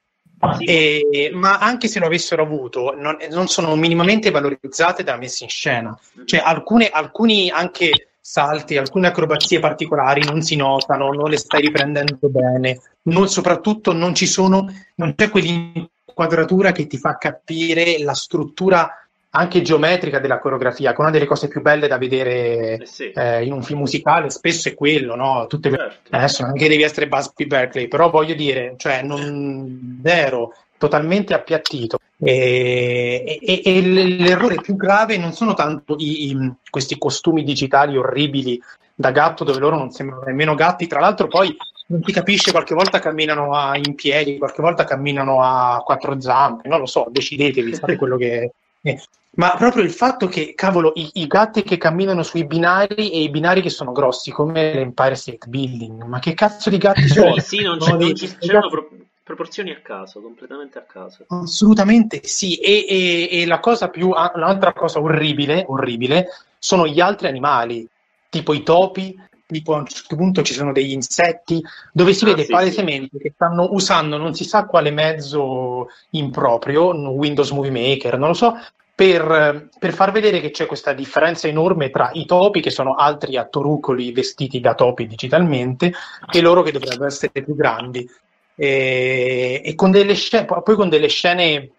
[0.58, 5.44] Sì, E- ma anche se lo avessero avuto, non, non sono minimamente valorizzate da messa
[5.44, 5.98] in scena.
[6.24, 12.18] Cioè, alcune, alcuni anche salti, alcune acrobazie particolari non si notano, non le stai riprendendo
[12.28, 14.66] bene, non- soprattutto non ci sono,
[14.96, 19.05] non c'è quell'inquadratura che ti fa capire la struttura
[19.36, 23.10] anche geometrica della coreografia, che è una delle cose più belle da vedere eh sì,
[23.10, 25.46] eh, in un film musicale, spesso è quello, no?
[25.46, 26.16] Tutte certo.
[26.16, 31.98] Adesso non che devi essere Busby Berkeley, però voglio dire, cioè, non ero totalmente appiattito.
[32.18, 38.60] E, e- e l'errore più grave non sono tanto i- i- questi costumi digitali orribili
[38.94, 40.86] da gatto, dove loro non sembrano nemmeno gatti.
[40.86, 41.54] Tra l'altro, poi
[41.88, 46.68] non si capisce, qualche volta camminano a- in piedi, qualche volta camminano a quattro zampe.
[46.68, 48.52] Non lo so, decidetevi, fate quello che.
[49.36, 53.30] Ma proprio il fatto che, cavolo, i, i gatti che camminano sui binari e i
[53.30, 57.34] binari che sono grossi, come l'Empire State Building, ma che cazzo di gatti sono?
[57.34, 58.88] Sì, sì, non, c'è, Sono non ci, c'erano pro-
[59.22, 61.26] proporzioni a caso, completamente a caso.
[61.28, 66.28] Assolutamente sì, e, e- e la cosa più, un'altra cosa orribile, orribile
[66.58, 67.86] sono gli altri animali,
[68.28, 69.14] tipo i topi,
[69.44, 71.60] tipo a un certo punto ci sono degli insetti,
[71.92, 76.90] dove si Ah, vede sì, palesemente che stanno usando non si sa quale mezzo improprio,
[77.10, 78.54] Windows Movie Maker, non lo so,
[78.96, 83.36] per, per, far vedere che c'è questa differenza enorme tra i topi, che sono altri
[83.36, 85.92] attorucoli vestiti da topi digitalmente,
[86.32, 88.08] e loro che dovrebbero essere più grandi.
[88.54, 91.72] E, e con delle scene, poi con delle scene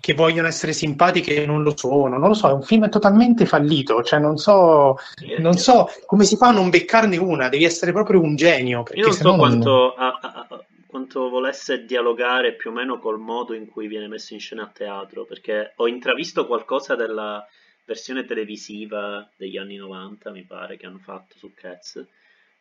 [0.00, 2.18] che vogliono essere simpatiche e non lo sono.
[2.18, 4.02] Non lo so, è un film totalmente fallito.
[4.02, 4.98] Cioè, non so,
[5.38, 7.48] non so come si fa a non beccarne una.
[7.48, 8.82] Devi essere proprio un genio.
[8.92, 9.92] Io non so quanto, non...
[9.96, 14.40] A, a, quanto volesse dialogare più o meno col modo in cui viene messo in
[14.40, 17.46] scena a teatro, perché ho intravisto qualcosa della
[17.84, 22.04] versione televisiva degli anni 90, mi pare, che hanno fatto su Cats,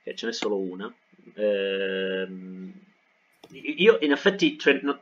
[0.03, 0.93] che ce n'è solo una.
[1.35, 2.71] Ehm,
[3.51, 5.01] io in effetti, cioè, no,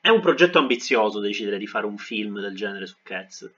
[0.00, 3.50] è un progetto ambizioso decidere di fare un film del genere su Cats.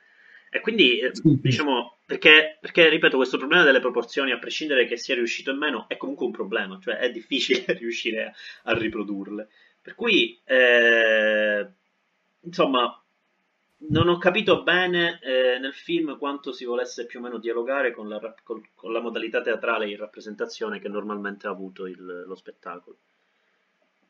[0.54, 5.16] E quindi, eh, diciamo, perché, perché, ripeto, questo problema delle proporzioni, a prescindere che sia
[5.16, 8.32] riuscito o meno, è comunque un problema, cioè è difficile riuscire a,
[8.70, 9.48] a riprodurle.
[9.82, 11.68] Per cui, eh,
[12.42, 13.04] insomma,
[13.88, 18.08] non ho capito bene eh, nel film quanto si volesse più o meno dialogare con
[18.08, 22.98] la, con, con la modalità teatrale in rappresentazione che normalmente ha avuto il, lo spettacolo.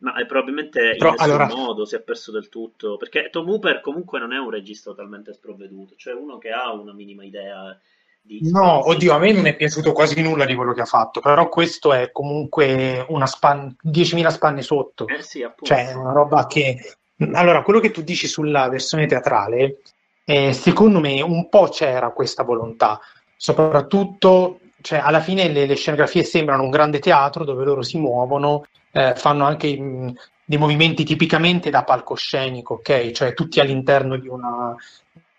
[0.05, 1.47] Ma è probabilmente Però, in nessun allora...
[1.47, 5.33] modo si è perso del tutto, perché Tom Hooper comunque non è un regista totalmente
[5.33, 7.75] sprovveduto, cioè uno che ha una minima idea
[8.21, 8.51] di...
[8.51, 11.49] No, oddio, a me non è piaciuto quasi nulla di quello che ha fatto, però
[11.49, 13.75] questo è comunque una span...
[13.83, 15.09] 10.000 spanne sotto.
[15.09, 15.43] Eh sì.
[15.63, 16.97] Cioè, una roba che...
[17.33, 19.79] Allora, quello che tu dici sulla versione teatrale,
[20.27, 23.01] eh, secondo me un po' c'era questa volontà,
[23.37, 28.67] soprattutto, cioè, alla fine le, le scenografie sembrano un grande teatro dove loro si muovono
[28.95, 30.15] eh, fanno anche mh,
[30.45, 33.11] dei movimenti tipicamente da palcoscenico, ok?
[33.11, 34.75] Cioè tutti all'interno di, una,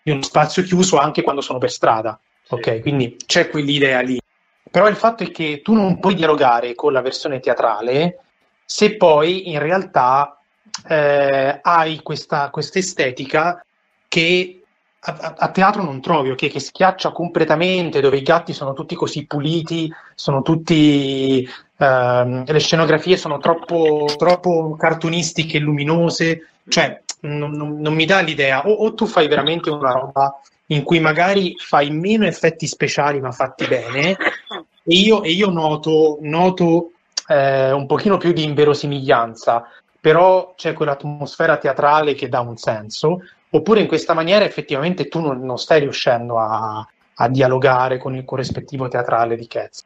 [0.01, 2.81] di uno spazio chiuso anche quando sono per strada, ok?
[2.81, 4.19] Quindi c'è quell'idea lì.
[4.69, 8.19] Però il fatto è che tu non puoi dialogare con la versione teatrale
[8.65, 10.37] se poi in realtà
[10.87, 13.63] eh, hai questa estetica
[14.07, 14.64] che
[15.05, 16.47] a, teatro non trovi, ok?
[16.47, 21.47] Che schiaccia completamente, dove i gatti sono tutti così puliti, sono tutti.
[21.77, 28.65] Ehm, le scenografie sono troppo, troppo cartunistiche luminose, cioè non, non, non mi dà l'idea.
[28.67, 33.31] O, o, tu fai veramente una roba in cui magari fai meno effetti speciali ma
[33.31, 34.17] fatti bene,
[34.83, 36.91] e io, e io noto, noto
[37.27, 43.19] eh, un pochino più di inverosimiglianza, però c'è quell'atmosfera teatrale che dà un senso
[43.49, 46.85] oppure in questa maniera effettivamente tu non, non stai riuscendo a,
[47.15, 49.85] a, dialogare con il corrispettivo teatrale di Cats.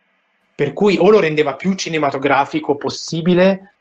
[0.56, 3.74] Per cui o lo rendeva più cinematografico possibile,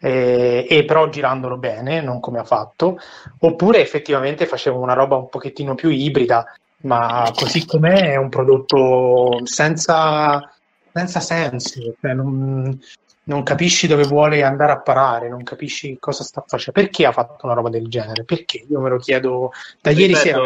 [0.00, 2.98] eh, e però girandolo bene, non come ha fatto,
[3.40, 6.52] oppure effettivamente faceva una roba un pochettino più ibrida,
[6.82, 10.52] ma così com'è è un prodotto senza,
[10.92, 12.78] senza senso, cioè non,
[13.28, 16.80] non capisci dove vuole andare a parare, non capisci cosa sta facendo.
[16.80, 18.24] Perché ha fatto una roba del genere?
[18.24, 18.64] Perché?
[18.68, 20.40] Io me lo chiedo da ieri sera.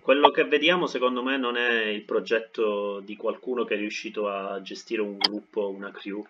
[0.00, 4.60] Quello che vediamo, secondo me, non è il progetto di qualcuno che è riuscito a
[4.60, 6.24] gestire un gruppo, una crew.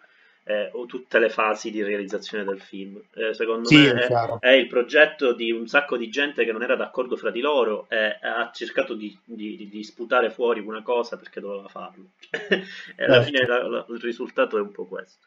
[0.48, 3.02] Eh, o tutte le fasi di realizzazione del film.
[3.14, 6.62] Eh, secondo sì, me è, è, il progetto di un sacco di gente che non
[6.62, 11.16] era d'accordo fra di loro e ha cercato di, di, di sputare fuori una cosa
[11.16, 12.10] perché doveva farlo.
[12.30, 13.24] e alla certo.
[13.24, 15.26] fine la, la, il risultato è un po' questo.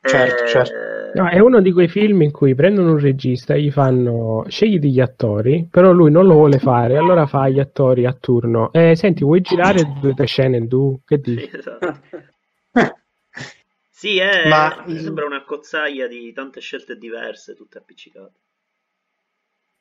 [0.00, 1.20] Certo, eh, certo.
[1.20, 4.78] No, è uno di quei film in cui prendono un regista e gli fanno scegli
[4.78, 8.70] gli attori, però lui non lo vuole fare, allora fa gli attori a turno.
[8.72, 11.00] Eh, senti, vuoi girare due tre scene tu?
[11.04, 11.50] Che dici?
[11.56, 12.00] Sì, esatto.
[13.88, 14.84] sì è, Ma...
[14.88, 18.34] sembra una cozzaia di tante scelte diverse, tutte appiccicate.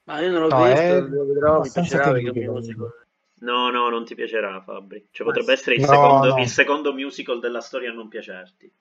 [0.05, 1.01] Ma io non l'ho no, visto, è...
[1.01, 2.11] lo vedrò, mi piacerà
[3.39, 5.09] No, no, non ti piacerà, Fabri.
[5.11, 6.41] Cioè, potrebbe essere il, no, secondo, no.
[6.41, 8.71] il secondo musical della storia a non piacerti.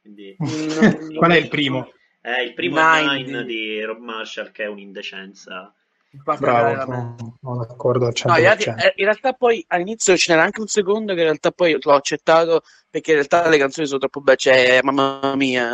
[0.00, 0.36] Quindi...
[1.16, 1.92] Qual è il primo?
[2.20, 5.74] È il primo Nine, Nine di Rob Marshall che è un'indecenza.
[6.10, 8.26] Bravo, sono, d'accordo al 100%.
[8.26, 11.94] No, in, realtà, poi all'inizio ce n'era anche un secondo che in realtà poi l'ho
[11.94, 15.72] accettato perché in realtà le canzoni sono troppo belle, cioè mamma mia.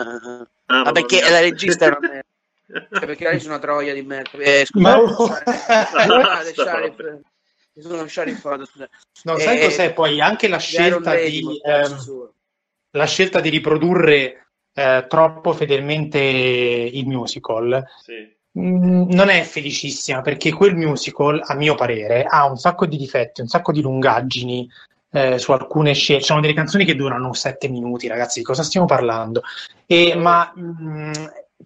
[0.66, 1.30] Ah, ah perché mia.
[1.30, 2.20] la regista non è...
[2.66, 4.38] Cioè, perché lei è una troia di merda.
[4.38, 4.98] Eh, Ma...
[7.78, 8.44] sono Sharif,
[9.22, 10.20] No, sai eh, cos'è poi?
[10.20, 11.60] Anche la scelta di...
[11.62, 12.34] Ehm,
[12.96, 18.36] la scelta di riprodurre eh, troppo fedelmente il musical sì.
[18.52, 22.96] mh, mm, non è felicissima perché quel musical, a mio parere, ha un sacco di
[22.96, 24.68] difetti, un sacco di lungaggini
[25.10, 26.22] eh, su alcune scelte.
[26.22, 29.42] Ci sono delle canzoni che durano sette minuti, ragazzi, di cosa stiamo parlando?
[29.86, 31.12] E, ma mh, mm,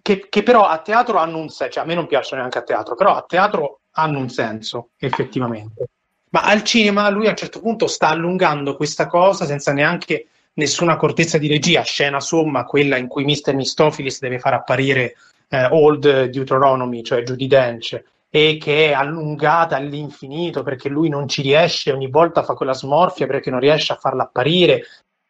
[0.01, 2.63] che, che, però a teatro hanno un senso, cioè a me non piacciono neanche a
[2.63, 5.89] teatro, però a teatro hanno un senso, effettivamente.
[6.29, 10.93] Ma al cinema lui a un certo punto sta allungando questa cosa senza neanche nessuna
[10.93, 13.53] accortezza di regia, scena somma, quella in cui Mr.
[13.53, 15.15] Mistofilis deve far apparire
[15.49, 21.41] eh, Old Deuteronomy, cioè Judy Dench, e che è allungata all'infinito perché lui non ci
[21.41, 24.85] riesce, ogni volta fa quella smorfia perché non riesce a farla apparire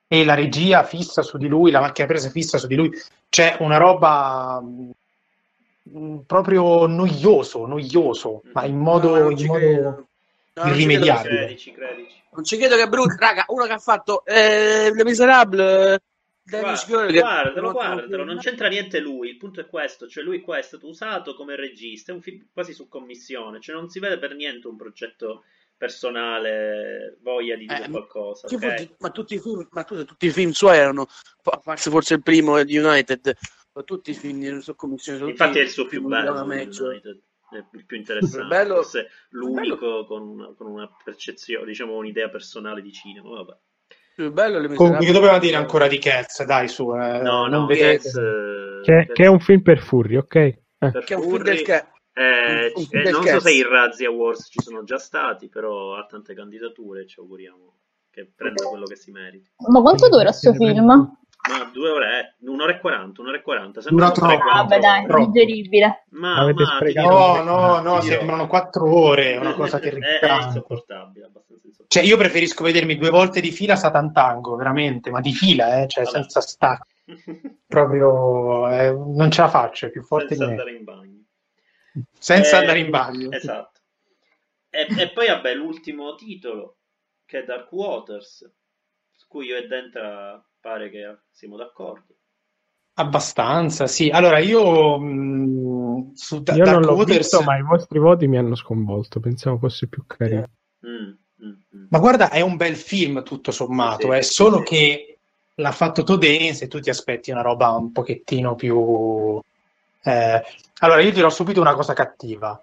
[0.08, 2.92] e la regia fissa su di lui, la macchina presa fissa su di lui,
[3.30, 10.06] c'è una roba mh, proprio noioso, noioso, ma in modo, No, in modo
[10.54, 11.38] irrimediabile.
[11.38, 12.21] Credici, credici.
[12.34, 16.00] Non ci credo che è brutto, raga, uno che ha fatto eh, Le Miserable, eh,
[16.44, 20.58] Dennis Guarda, guardatelo, guardatelo, non c'entra niente lui, il punto è questo, cioè lui qua
[20.58, 24.18] è stato usato come regista, è un film quasi su commissione, cioè non si vede
[24.18, 25.44] per niente un progetto
[25.78, 28.62] personale, voglia di dire Eh, qualcosa, Sì, ok?
[28.76, 31.08] tutti- ma, tutti i film, ma tutti, tutti i film suoi erano,
[31.42, 33.38] parte forse il primo di United,
[33.74, 35.30] ma tutti i film su commissione.
[35.30, 36.42] Infatti è il suo più bello.
[36.42, 37.20] United,
[37.74, 42.92] il più interessante, Bello- forse l'unico con una, con una percezione, diciamo un'idea personale di
[42.92, 43.58] cinema, vabbè.
[44.16, 45.20] Il più bello è Le Comunque, che Miserable.
[45.20, 46.44] doveva dire ancora di Cats?
[46.44, 47.68] Dai, su, eh, No, non.
[47.68, 50.36] Cats, eh, Che, per- che è un film per furri, ok?
[50.36, 50.60] Eh.
[50.78, 54.50] per Che è un film del ca- Eh, eh, non so se i Razzi Awards
[54.52, 57.78] ci sono già stati, però ha tante candidature, ci auguriamo
[58.12, 59.50] che prenda quello che si meriti.
[59.70, 61.18] Ma quanto dura sto film?
[61.50, 63.82] Ma due ore, eh, un'ora e quaranta, un'ora e quaranta.
[63.82, 64.50] Sembra Dura troppo.
[64.54, 66.06] Vabbè, dai, digeribile.
[66.12, 69.90] Ma, Avete ma sprecato No, no, no, sembrano quattro ore, è una cosa È, è
[69.90, 70.46] terrificante.
[70.46, 71.88] insopportabile, abbastanza insopportabile.
[71.88, 75.88] Cioè, io preferisco vedermi due volte di fila Satan Tango, veramente, ma di fila, eh,
[75.88, 76.16] cioè Vabbè.
[76.18, 76.86] senza stacco.
[77.68, 80.58] Proprio eh, non ce la faccio, è più forte Senza di me.
[80.60, 81.20] andare in bagno.
[82.18, 83.32] Senza Eh, andare in bagno.
[83.32, 83.80] Esatto.
[84.70, 86.78] E, e poi, vabbè, l'ultimo titolo,
[87.26, 88.50] che è Dark Waters,
[89.12, 92.16] su cui io e Denta pare che siamo d'accordo.
[92.94, 94.10] Abbastanza, sì.
[94.10, 97.18] Allora, io mh, su Da- Io non Dark l'ho Waters...
[97.18, 99.20] visto, ma i vostri voti mi hanno sconvolto.
[99.20, 100.46] Pensavo fosse più carino.
[100.86, 101.12] Mm,
[101.44, 101.86] mm, mm.
[101.90, 104.64] Ma guarda, è un bel film tutto sommato, Sì, è sì, solo sì.
[104.64, 105.20] che
[105.56, 109.40] l'ha fatto Todense e tu ti aspetti una roba un pochettino più...
[110.04, 110.42] eh,
[110.80, 112.62] Allora, io dirò subito una cosa cattiva.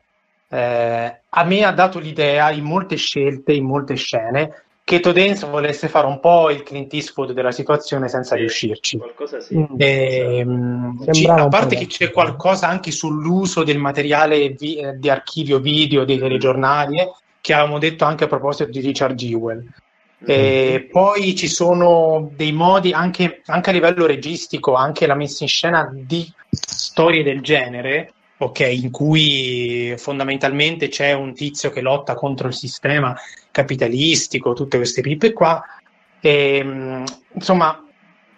[0.50, 5.86] Eh, a me ha dato l'idea, in molte scelte, in molte scene, che Todense volesse
[5.86, 8.96] fare un po' il Clint Eastwood della situazione senza Sì, riuscirci.
[8.96, 9.54] Qualcosa sì.
[9.58, 9.64] Mm.
[9.76, 15.10] Ehm, ci- Sembrava a parte che c'è qualcosa anche sull'uso del materiale vi- eh, di
[15.10, 19.58] archivio video dei telegiornali, eh, che avevamo detto anche a proposito di Richard Jewell.
[19.58, 20.24] Mm.
[20.24, 25.50] E poi ci sono dei modi anche, anche a livello registico, anche la messa in
[25.50, 32.48] scena di storie del genere, ok, in cui fondamentalmente c'è un tizio che lotta contro
[32.48, 33.16] il sistema
[33.50, 35.62] capitalistico, tutte queste pippe qua.
[36.20, 37.84] E, mh, insomma,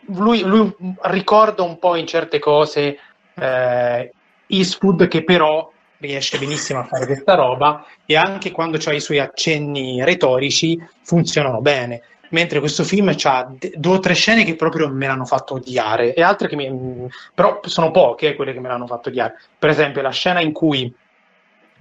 [0.07, 2.99] lui, lui ricorda un po' in certe cose
[3.35, 4.13] eh,
[4.47, 9.19] Eastwood che però riesce benissimo a fare questa roba e anche quando ha i suoi
[9.19, 12.03] accenni retorici funzionano bene.
[12.31, 16.23] Mentre questo film ha due o tre scene che proprio me l'hanno fatto odiare e
[16.23, 17.09] altre che mi...
[17.35, 19.35] però sono poche quelle che me l'hanno fatto odiare.
[19.59, 20.93] Per esempio la scena in cui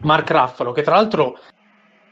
[0.01, 1.37] Mark Ruffalo, che tra l'altro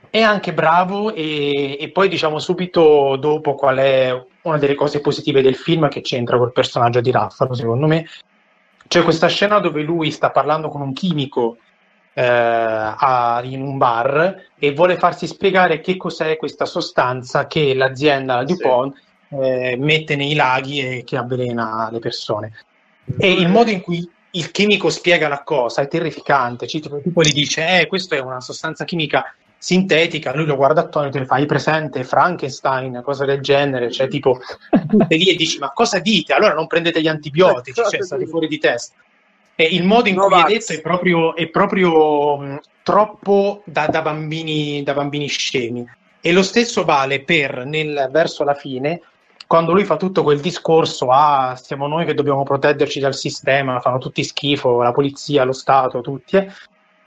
[0.10, 5.42] è anche bravo e, e poi diciamo subito dopo qual è una delle cose positive
[5.42, 8.08] del film che c'entra col personaggio di Ruffalo, secondo me.
[8.88, 11.58] C'è questa scena dove lui sta parlando con un chimico
[12.22, 18.96] a, in un bar e vuole farsi spiegare che cos'è questa sostanza che l'azienda DuPont
[19.30, 22.52] eh, mette nei laghi e che avvelena le persone.
[23.18, 26.68] E il modo in cui il chimico spiega la cosa è terrificante.
[26.68, 30.36] Cioè, tipo, tipo gli dice: Eh, questa è una sostanza chimica sintetica.
[30.36, 33.92] Lui lo guarda attonito e fa: Hai presente Frankenstein, cosa del genere?
[33.92, 34.40] Cioè, tipo,
[35.08, 36.34] sei lì e dici: Ma cosa dite?
[36.34, 38.96] Allora non prendete gli antibiotici, cioè state fuori di testa.
[39.60, 40.50] E il modo in No, cui è Max.
[40.52, 45.84] detto è proprio, è proprio mh, troppo da, da bambini, da bambini scemi.
[46.22, 49.02] E lo stesso vale per nel, verso la fine,
[49.48, 53.98] quando lui fa tutto quel discorso, ah, siamo noi che dobbiamo proteggerci dal sistema, fanno
[53.98, 56.52] tutti schifo, la polizia, lo Stato, tutti, eh,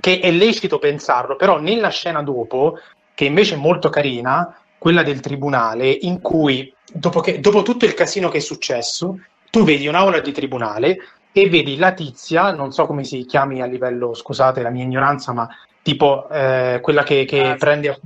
[0.01, 2.79] che è lecito pensarlo, però nella scena dopo,
[3.15, 7.95] che invece è molto carina, quella del tribunale, in cui dopo, che, dopo tutto il
[7.95, 9.21] casino che è successo,
[9.51, 10.97] tu vedi un'aula di tribunale
[11.33, 15.33] e vedi la tizia, non so come si chiami a livello, scusate la mia ignoranza,
[15.33, 15.49] ma
[15.83, 18.01] tipo eh, quella che, che Ah, prende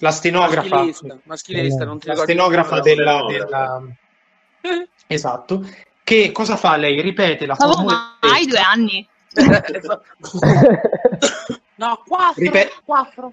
[0.00, 3.82] la stenografa, Maschilista, maschilista, non ti la ricordi stenografa La della, della-
[4.60, 4.88] Eh?
[5.06, 5.66] esatto,
[6.04, 7.00] che cosa fa lei?
[7.00, 9.08] Ripete la Ma formula hai due anni.
[11.76, 13.30] no, quattro, Ripet- quattro.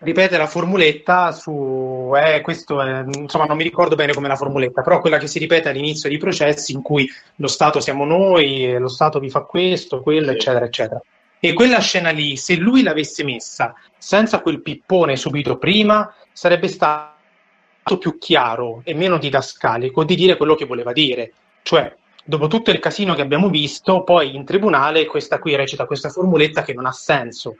[0.00, 4.82] Ripete la formuletta su eh, questo è, insomma non mi ricordo bene come la formuletta
[4.82, 8.88] però quella che si ripete all'inizio dei processi in cui lo Stato siamo noi lo
[8.88, 11.02] Stato vi fa questo, quello eccetera eccetera.
[11.40, 17.96] E quella scena lì se lui l'avesse messa senza quel pippone subito prima sarebbe stato
[17.98, 21.32] più chiaro e meno didascalico di dire quello che voleva dire.
[21.62, 21.94] Cioè
[22.24, 26.62] dopo tutto il casino che abbiamo visto poi in tribunale questa qui recita questa formuletta
[26.62, 27.56] che non ha senso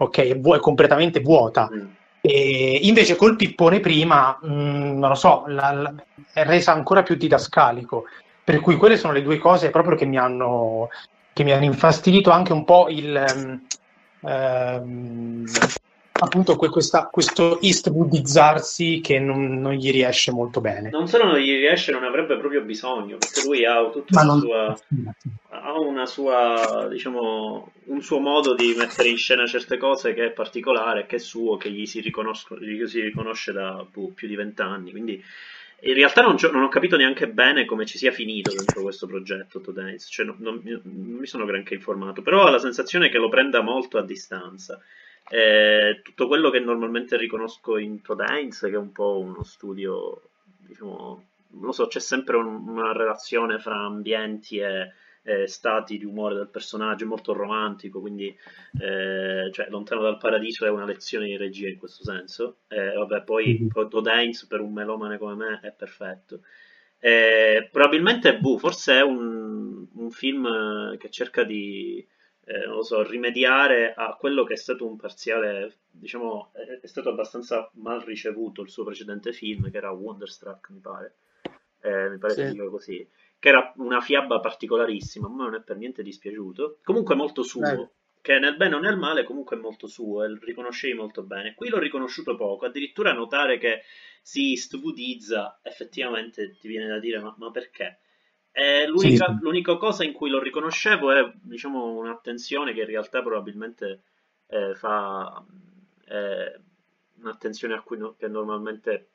[0.00, 0.18] ok?
[0.18, 1.68] È, vu- è completamente vuota.
[1.72, 1.86] Mm.
[2.22, 4.48] E invece col pippone prima, mh,
[4.98, 5.94] non lo so, la- la-
[6.32, 8.04] è resa ancora più didascalico.
[8.44, 10.88] Per cui quelle sono le due cose proprio che mi hanno,
[11.32, 13.60] che mi hanno infastidito anche un po' il...
[14.26, 15.44] ehm,
[16.20, 20.90] appunto que- questa- questo Eastwoodizzarsi che non, non gli riesce molto bene.
[20.90, 24.40] Non solo non gli riesce, non avrebbe proprio bisogno, perché lui ha tutta non...
[24.40, 24.78] sua...
[25.48, 30.30] ha una sua, diciamo, un suo modo di mettere in scena certe cose che è
[30.30, 34.90] particolare, che è suo, che gli si, gli si riconosce da boh, più di vent'anni.
[34.90, 35.22] Quindi
[35.82, 39.60] in realtà non, non ho capito neanche bene come ci sia finito dentro questo progetto
[39.60, 40.82] To Dance, cioè non, non- non
[41.18, 44.78] mi sono granché informato, però ho la sensazione che lo prenda molto a distanza.
[45.32, 50.30] Eh, tutto quello che normalmente riconosco in To Dance, che è un po' uno studio,
[50.58, 54.90] diciamo, non lo so, c'è sempre un- una relazione fra ambienti e,
[55.22, 58.34] e stati di umore del personaggio, è molto romantico, quindi
[58.80, 62.58] eh, cioè, Lontano dal Paradiso è una lezione di regia in questo senso.
[62.68, 63.68] Eh, vabbè, poi Mhm.
[63.68, 66.40] poi To Dance per un melomane come me è perfetto.
[66.98, 72.06] Eh, probabilmente boh, forse è un, un film che cerca di
[72.52, 76.86] eh, non lo so, rimediare a quello che è stato un parziale, diciamo, è, è
[76.86, 81.14] stato abbastanza mal ricevuto il suo precedente film, che era Wonderstruck, mi pare.
[81.80, 82.44] Eh, mi pare Sì.
[82.46, 83.08] si dica così.
[83.38, 86.78] Che era una fiaba particolarissima, ma non è per niente dispiaciuto.
[86.82, 87.90] Comunque molto suo, Eh.
[88.20, 91.54] che nel bene o nel male comunque è molto suo, e lo riconoscevi molto bene.
[91.54, 93.82] Qui l'ho riconosciuto poco, addirittura notare che
[94.22, 98.00] si stupidizza, effettivamente ti viene da dire, ma, ma perché?
[98.52, 103.22] Eh, l'unica, Sì, l'unica cosa in cui lo riconoscevo è diciamo, un'attenzione che in realtà
[103.22, 104.02] probabilmente
[104.48, 105.42] eh, fa
[106.06, 106.60] eh,
[107.20, 109.10] un'attenzione a cui no- che normalmente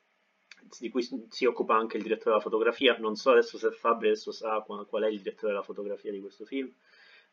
[0.80, 2.96] di cui si si occupa anche il direttore della fotografia.
[2.98, 6.20] Non so adesso se Fabri adesso sa qual, qual è il direttore della fotografia di
[6.20, 6.72] questo film,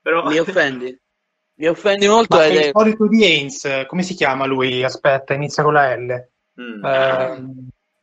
[0.01, 0.99] però Mi offendi?
[1.55, 4.83] Mi offendi molto Ma è il solito di Haynes, come si chiama lui?
[4.83, 6.09] Aspetta, inizia con la L.
[6.59, 7.43] Mm, Eh,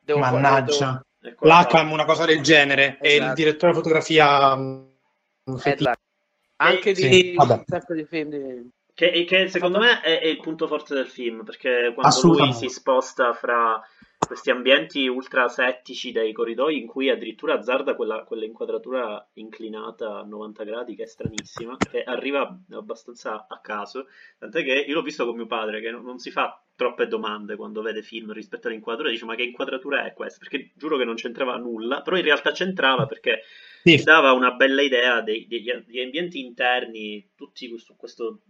[0.04, 0.72] devo fare- mannaggia.
[0.72, 1.04] ecco qua.
[1.40, 2.98] L'Acam, una cosa del genere.
[2.98, 3.34] È il Esatto.
[3.34, 4.82] direttore di fotografia mm.
[5.56, 6.00] Esatto.
[6.56, 8.70] Anche di un sacco di film di...
[8.92, 12.68] Che, che secondo me è, è il punto forte del film, perché quando lui si
[12.68, 13.80] sposta fra
[14.26, 20.64] questi ambienti ultra settici dei corridoi in cui addirittura azzarda quella, quell'inquadratura inclinata a 90
[20.64, 24.06] gradi che è stranissima, che arriva abbastanza a caso,
[24.38, 27.56] tant'è che io l'ho visto con mio padre che non, non si fa troppe domande
[27.56, 30.38] quando vede film rispetto all'inquadratura, dice ma che inquadratura è questa?
[30.38, 33.42] Perché giuro che non c'entrava nulla, però in realtà c'entrava perché
[33.84, 34.02] Sì.
[34.02, 38.40] dava una bella idea dei- degli, degli ambienti interni, tutti su questo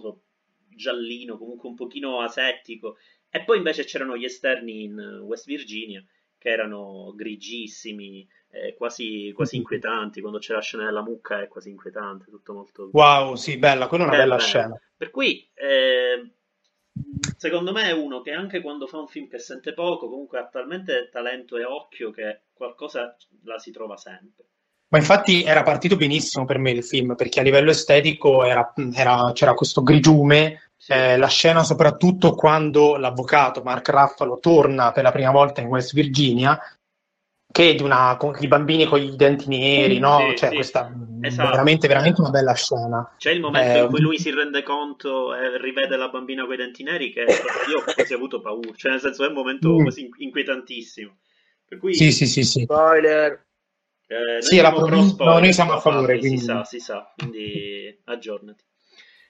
[0.00, 0.22] so,
[0.68, 2.98] giallino, comunque un pochino asettico.
[3.28, 6.04] E poi invece c'erano gli esterni in West Virginia,
[6.38, 10.20] che erano grigissimi, eh, quasi, quasi inquietanti.
[10.20, 12.90] Quando c'è la scena della mucca è quasi inquietante, tutto molto...
[12.92, 14.42] Wow, sì, bella, quella è una bella beh.
[14.42, 14.80] scena.
[14.96, 16.30] Per cui, eh,
[17.36, 20.46] secondo me è uno che anche quando fa un film che sente poco, comunque ha
[20.46, 24.44] talmente talento e occhio che qualcosa la si trova sempre.
[24.88, 29.30] Ma infatti era partito benissimo per me il film, perché a livello estetico era- era-
[29.32, 30.92] c'era questo grigiume, Sì.
[30.92, 35.94] eh, la scena soprattutto quando l'avvocato Mark Ruffalo torna per la prima volta in West
[35.94, 36.60] Virginia,
[37.52, 40.30] che di una, con i bambini con i denti neri, no?
[40.30, 40.54] Sì, Cioè sì.
[40.56, 41.50] questa Esatto.
[41.50, 43.14] veramente, veramente una bella scena.
[43.16, 46.54] C'è il momento Eh, in cui lui si rende conto e rivede la bambina con
[46.54, 49.68] i denti neri che io ho quasi avuto paura, cioè nel senso è un momento
[49.72, 49.82] Mm.
[49.82, 51.18] quasi inquietantissimo.
[51.64, 52.62] Per cui Sì, sì, sì, sì.
[52.62, 53.46] Spoiler.
[54.08, 56.38] eh, noi Sì, la siamo provin- pro spoiler, no, noi siamo a favore, Si quindi-
[56.42, 58.64] sa, si sa, quindi aggiornati.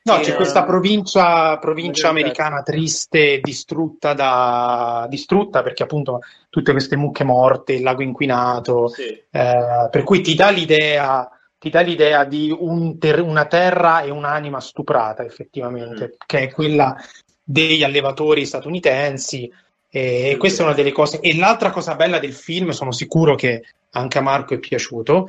[0.05, 6.19] No, c'è questa provincia, provincia Magari americana triste, distrutta da, distrutta perché appunto
[6.51, 11.71] tutte queste mucche morte, il lago inquinato, Sì, eh, per cui ti dà l'idea, ti
[11.71, 16.15] dà l'idea di un ter- una terra e un'anima stuprata effettivamente, Mhm.
[16.27, 16.97] che è quella
[17.45, 19.51] degli allevatori statunitensi.
[19.89, 21.21] E Sì, questa è una delle cose.
[21.21, 25.29] E l'altra cosa bella del film, sono sicuro che anche a Marco è piaciuto,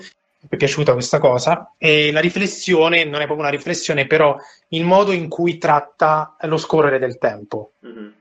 [0.49, 4.35] è piaciuta questa cosa, e la riflessione, non è proprio una riflessione, però
[4.69, 8.13] il modo in cui tratta lo scorrere del tempo, mhm.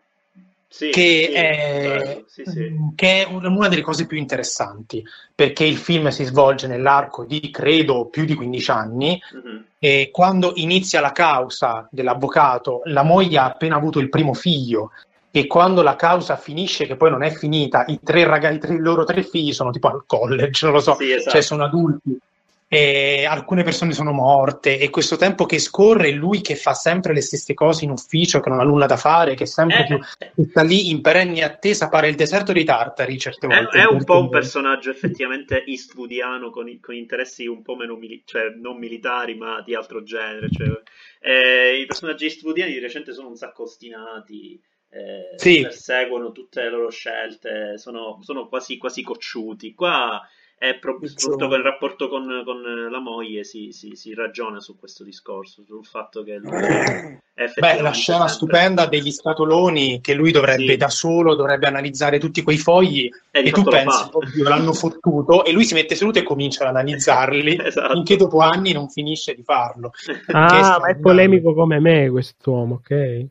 [0.72, 2.72] Sì, che sì, è, sì, sì.
[2.94, 5.04] che è un- una delle cose più interessanti,
[5.34, 9.64] perché il film si svolge nell'arco di, credo, più di 15 anni, Mhm.
[9.78, 14.92] e quando inizia la causa dell'avvocato, la moglie ha appena avuto il primo figlio
[15.32, 18.74] e quando la causa finisce, che poi non è finita, i, tre raga- i tre-
[18.74, 21.30] i loro tre figli sono tipo al college, non lo so, Sì, esatto.
[21.30, 22.18] cioè sono adulti.
[22.74, 27.20] e alcune persone sono morte e questo tempo che scorre lui che fa sempre le
[27.20, 30.32] stesse cose in ufficio che non ha nulla da fare che sempre Eh, più eh,
[30.48, 34.02] sta lì in perenne attesa pare il deserto dei tartari certe È, volte è un
[34.04, 39.34] po' un personaggio effettivamente eastwoodiano con, con interessi un po' meno mili- cioè non militari
[39.34, 40.48] ma di altro genere.
[40.50, 40.68] cioè,
[41.20, 44.58] eh, I personaggi eastwoodiani di recente sono un sacco ostinati,
[44.94, 45.62] eh, Sì.
[45.62, 49.74] perseguono tutte le loro scelte, sono, sono quasi, quasi cocciuti.
[49.74, 50.20] Qua
[50.58, 54.78] è pro- soprattutto con il rapporto con, con la moglie si, si- si ragiona su
[54.78, 60.00] questo discorso, sul fatto che lui è Beh, effettivamente la scena sempre- stupenda degli scatoloni
[60.00, 60.76] che lui dovrebbe Sì.
[60.76, 64.08] da solo, dovrebbe analizzare tutti quei fogli di e tu fatto lo pensi, fa.
[64.12, 67.94] oddio, l'hanno fottuto e lui si mette seduto e comincia ad analizzarli Esatto.
[67.94, 69.90] finché dopo anni non finisce di farlo.
[70.28, 71.00] Ah, ma è straordinario.
[71.02, 73.26] polemico come me quest'uomo, ok?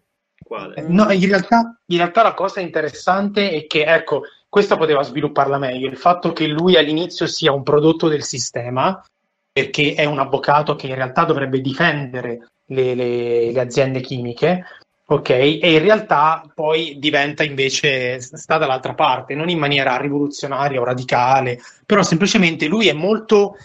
[0.51, 0.83] Quale?
[0.85, 5.87] No, in realtà, in realtà la cosa interessante è che, ecco, questa poteva svilupparla meglio,
[5.87, 9.01] il fatto che lui all'inizio sia un prodotto del sistema,
[9.49, 14.65] perché è un avvocato che in realtà dovrebbe difendere le, le- le aziende chimiche,
[15.05, 15.29] ok?
[15.29, 21.61] E in realtà poi diventa invece, sta dall'altra parte, non in maniera rivoluzionaria o radicale,
[21.85, 23.55] però semplicemente lui è molto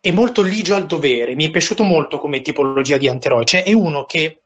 [0.00, 1.34] è molto ligio al dovere.
[1.34, 3.46] Mi è piaciuto molto come tipologia di antieroe.
[3.46, 4.42] Cioè, è uno che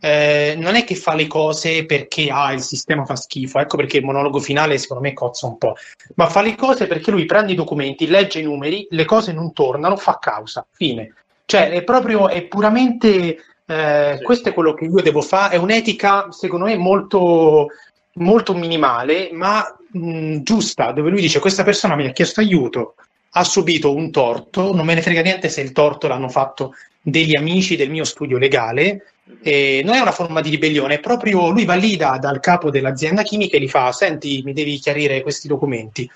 [0.00, 3.58] eh, non è che fa le cose perché ah, il sistema fa schifo.
[3.58, 5.74] Ecco perché il monologo finale, secondo me, cozza un po'.
[6.14, 9.52] Ma fa le cose perché lui prende i documenti, legge i numeri, le cose non
[9.52, 10.66] tornano, fa causa.
[10.72, 11.12] Fine.
[11.44, 13.36] Cioè, è proprio, è puramente.
[13.66, 14.24] eh, Sì.
[14.24, 15.56] Questo è quello che io devo fare.
[15.56, 17.68] È un'etica, secondo me, molto,
[18.14, 22.94] molto minimale, ma mh, giusta, dove lui dice: Questa persona mi ha chiesto aiuto,
[23.32, 27.36] ha subito un torto, non me ne frega niente se il torto l'hanno fatto degli
[27.36, 29.13] amici del mio studio legale.
[29.42, 32.70] E non è una forma di ribellione, è proprio lui va lì da- dal capo
[32.70, 36.10] dell'azienda chimica e gli fa: Senti, mi devi chiarire questi documenti.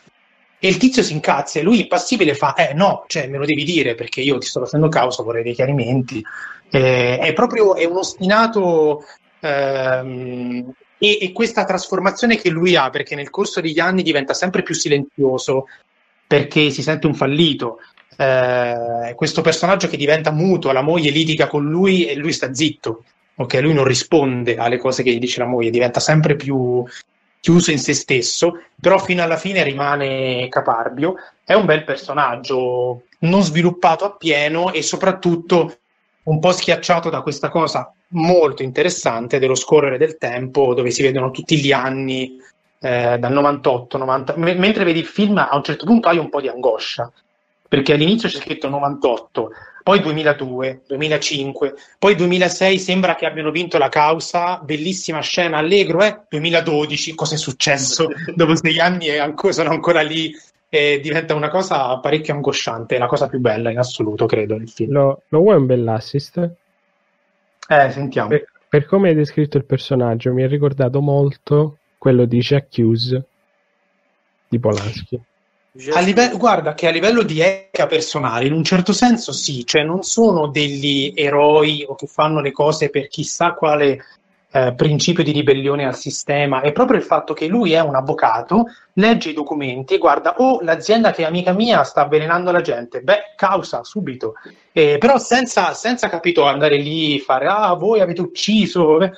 [0.60, 3.64] E il tizio si incazza e lui impassibile fa: Eh no, cioè me lo devi
[3.64, 6.22] dire perché io ti sto facendo causa, vorrei dei chiarimenti.
[6.70, 9.04] Eh, è proprio è un ostinato.
[9.40, 14.62] ehm, e, e questa trasformazione che lui ha, perché nel corso degli anni diventa sempre
[14.62, 15.66] più silenzioso,
[16.26, 17.78] perché si sente un fallito.
[18.20, 23.04] Eh, questo personaggio che diventa muto, la moglie litiga con lui e lui sta zitto,
[23.36, 23.54] ok?
[23.60, 26.84] Lui non risponde alle cose che gli dice la moglie, diventa sempre più
[27.40, 31.14] chiuso in se stesso, però fino alla fine rimane caparbio.
[31.44, 35.78] È un bel personaggio, non sviluppato appieno e soprattutto
[36.24, 41.30] un po' schiacciato da questa cosa molto interessante dello scorrere del tempo, dove si vedono
[41.30, 42.36] tutti gli anni
[42.80, 44.34] eh, dal 98, 90.
[44.36, 47.10] M- mentre vedi il film, a un certo punto hai un po' di angoscia,
[47.68, 49.50] perché all'inizio c'è scritto 98,
[49.82, 56.22] poi 2002, 2005, poi 2006 sembra che abbiano vinto la causa, bellissima scena, allegro, eh?
[56.28, 58.08] 2012, cosa è successo?
[58.34, 60.32] Dopo sei anni e ancora, sono ancora lì,
[60.70, 64.68] e diventa una cosa parecchio angosciante, è la cosa più bella in assoluto, credo, nel
[64.68, 64.92] film.
[64.92, 66.50] Lo, lo vuoi un bell'assist?
[67.68, 68.28] Eh, sentiamo.
[68.28, 73.18] Per, per come hai descritto il personaggio, mi ha ricordato molto quello di Jack Hughes
[74.48, 75.20] di Polanski.
[75.92, 79.84] A livello, guarda che a livello di etica personale, in un certo senso sì, cioè
[79.84, 84.04] non sono degli eroi o che fanno le cose per chissà quale
[84.50, 88.64] eh, principio di ribellione al sistema, è proprio il fatto che lui è un avvocato,
[88.94, 93.00] legge i documenti e guarda, oh, l'azienda che è amica mia sta avvelenando la gente,
[93.00, 94.34] beh, causa subito,
[94.72, 99.12] Eh, però senza, senza capito andare lì, fare, ah, voi avete ucciso, eh.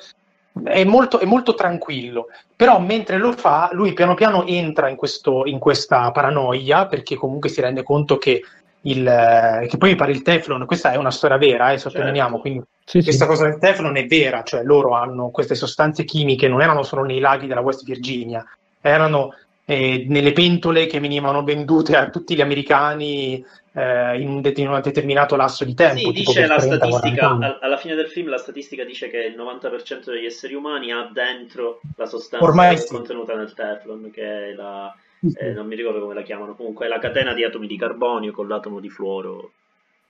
[0.63, 5.45] È molto, è molto tranquillo, però mentre lo fa, lui piano piano entra in, questo,
[5.45, 8.43] in questa paranoia perché comunque si rende conto che,
[8.81, 12.41] il, che poi mi pare il Teflon, questa è una storia vera, eh, sottolineiamo, Certo.
[12.41, 13.03] quindi Sì, sì.
[13.05, 17.03] questa cosa del Teflon è vera, cioè loro hanno queste sostanze chimiche, non erano solo
[17.03, 18.45] nei laghi della West Virginia,
[18.81, 19.33] erano
[19.65, 23.43] eh, nelle pentole che venivano vendute a tutti gli americani
[23.73, 25.99] eh, in un det- in un determinato lasso di tempo.
[25.99, 29.35] Sì, dice la 30, 40 statistica, alla fine del film la statistica dice che il
[29.35, 32.87] 90% degli esseri umani ha dentro la sostanza Ormai sì.
[32.87, 34.93] contenuta nel Teflon, che è la,
[35.39, 38.31] eh, non mi ricordo come la chiamano, comunque è la catena di atomi di carbonio
[38.31, 39.51] con l'atomo di fluoro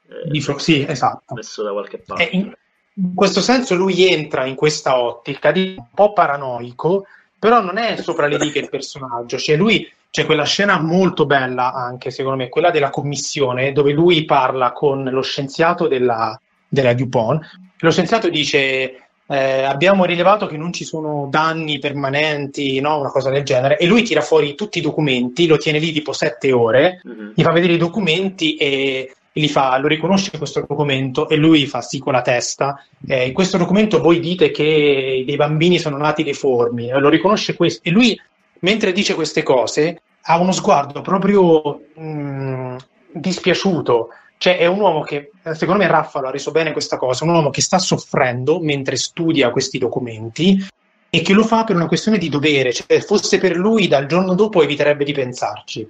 [0.07, 1.35] eh, Di fro- sì, esatto.
[1.35, 2.29] messo da qualche parte.
[2.29, 2.53] E in,
[2.95, 7.05] in questo senso lui entra in questa ottica di un po' paranoico,
[7.41, 11.73] però non è sopra le righe il personaggio, cioè lui c'è quella scena molto bella
[11.73, 17.41] anche secondo me, quella della commissione dove lui parla con lo scienziato della, della DuPont.
[17.79, 22.99] Lo scienziato dice eh, abbiamo rilevato che non ci sono danni permanenti, no?
[22.99, 26.13] una cosa del genere, e lui tira fuori tutti i documenti, lo tiene lì tipo
[26.13, 27.31] sette ore, Mhm.
[27.33, 31.65] gli fa vedere i documenti e, e gli fa, lo riconosce questo documento e lui
[31.65, 32.83] fa sì con la testa.
[33.07, 37.87] Eh, in questo documento voi dite che dei bambini sono nati deformi, lo riconosce questo.
[37.87, 38.19] E lui,
[38.59, 42.75] mentre dice queste cose, ha uno sguardo proprio mh,
[43.13, 44.09] dispiaciuto.
[44.37, 47.51] Cioè è un uomo che, secondo me Raffalo ha reso bene questa cosa, un uomo
[47.51, 50.65] che sta soffrendo mentre studia questi documenti
[51.13, 54.33] e che lo fa per una questione di dovere, cioè fosse per lui dal giorno
[54.33, 55.87] dopo eviterebbe di pensarci,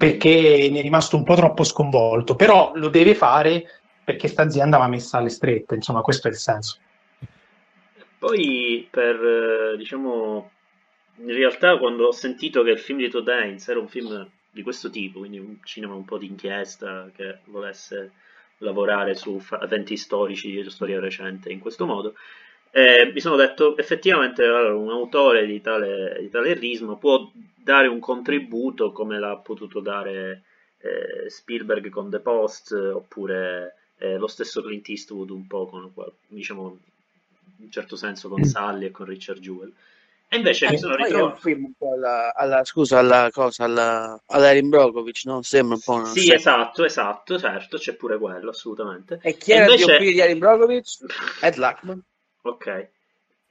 [0.00, 4.78] perché ne è rimasto un po' troppo sconvolto, però lo deve fare perché sta azienda
[4.78, 6.78] va messa alle strette, insomma questo è il senso.
[8.16, 10.50] Poi per, eh, diciamo,
[11.16, 14.62] in realtà quando ho sentito che il film di Todd Haynes era un film di
[14.62, 18.12] questo tipo, quindi un cinema un po' di inchiesta che volesse
[18.58, 22.14] lavorare su eventi storici di storia recente in questo modo,
[22.72, 27.88] eh, mi sono detto effettivamente allora, un autore di tale, di tale ritmo può dare
[27.88, 30.44] un contributo come l'ha potuto dare
[30.78, 35.92] eh, Spielberg con The Post oppure eh, lo stesso Clint Eastwood un po' con
[36.28, 36.78] diciamo
[37.58, 38.44] in un certo senso con mm.
[38.44, 39.72] Sally e con Richard Jewell.
[40.32, 41.24] E invece eh, mi sono ritrovato.
[41.34, 45.42] un film un po' alla, alla, scusa, alla cosa, alla, alla Erin Brokovich, no?
[45.42, 46.04] Sembra un po' una.
[46.06, 49.18] Sì, esatto, esatto, certo, c'è pure quello, assolutamente.
[49.22, 49.96] E chi e era invece...
[49.96, 50.98] il di Erin Brokovich?
[51.42, 52.00] Ed Luckman.
[52.42, 52.90] Ok.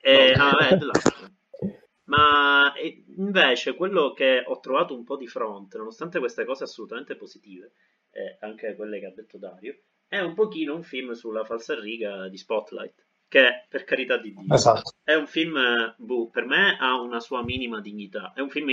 [0.02, 0.44] E, no.
[0.44, 1.38] ah, Luckman.
[2.10, 2.74] Ma
[3.18, 7.72] invece quello che ho trovato un po' di fronte, nonostante queste cose assolutamente positive,
[8.10, 9.78] eh, anche quelle che ha detto Dario,
[10.08, 14.56] è un pochino un film sulla falsa riga di Spotlight che per carità di Dio
[14.56, 14.96] esatto.
[15.04, 15.56] è un film
[15.98, 18.70] boh, per me ha una sua minima dignità è un film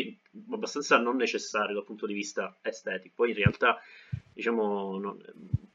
[0.51, 3.79] abbastanza non necessario dal punto di vista estetico poi in realtà
[4.33, 5.23] diciamo non,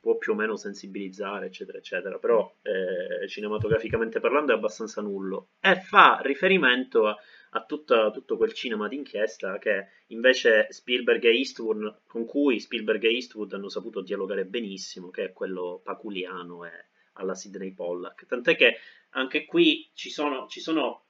[0.02, 5.76] può più o meno sensibilizzare eccetera eccetera però eh, cinematograficamente parlando è abbastanza nullo e
[5.76, 7.16] fa riferimento a,
[7.52, 13.14] a tutta, tutto quel cinema d'inchiesta che invece Spielberg e Eastwood con cui Spielberg e
[13.14, 16.72] Eastwood hanno saputo dialogare benissimo che è quello paculiano e
[17.14, 18.26] alla Sidney Pollack.
[18.26, 18.78] Tant'è che
[19.12, 21.06] anche qui ci sono, ci sono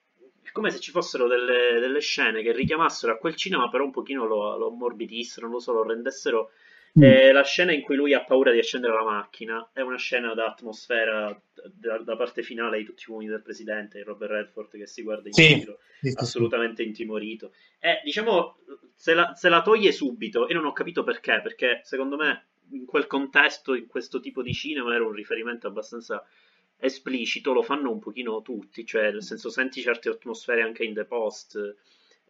[0.52, 4.26] come se ci fossero delle, delle, scene che richiamassero a quel cinema, però un pochino
[4.26, 6.52] lo, lo ammorbidissero, non lo so, lo rendessero.
[7.00, 7.04] Mm.
[7.04, 10.34] Eh, la scena in cui lui ha paura di accendere la macchina è una scena
[10.34, 11.42] da atmosfera
[11.74, 15.02] da, da parte finale di tutti i uomini del presidente, di Robert Redford che si
[15.02, 15.56] guarda in sì.
[15.56, 16.90] giro, sì, assolutamente sì.
[16.90, 17.54] intimorito.
[17.80, 18.58] E diciamo,
[18.94, 22.86] se la, se la toglie subito, e non ho capito perché, perché secondo me in
[22.86, 26.26] quel contesto, in questo tipo di cinema, era un riferimento abbastanza
[26.78, 31.06] esplicito, lo fanno un pochino tutti, cioè nel senso senti certe atmosfere anche in The
[31.06, 31.76] Post,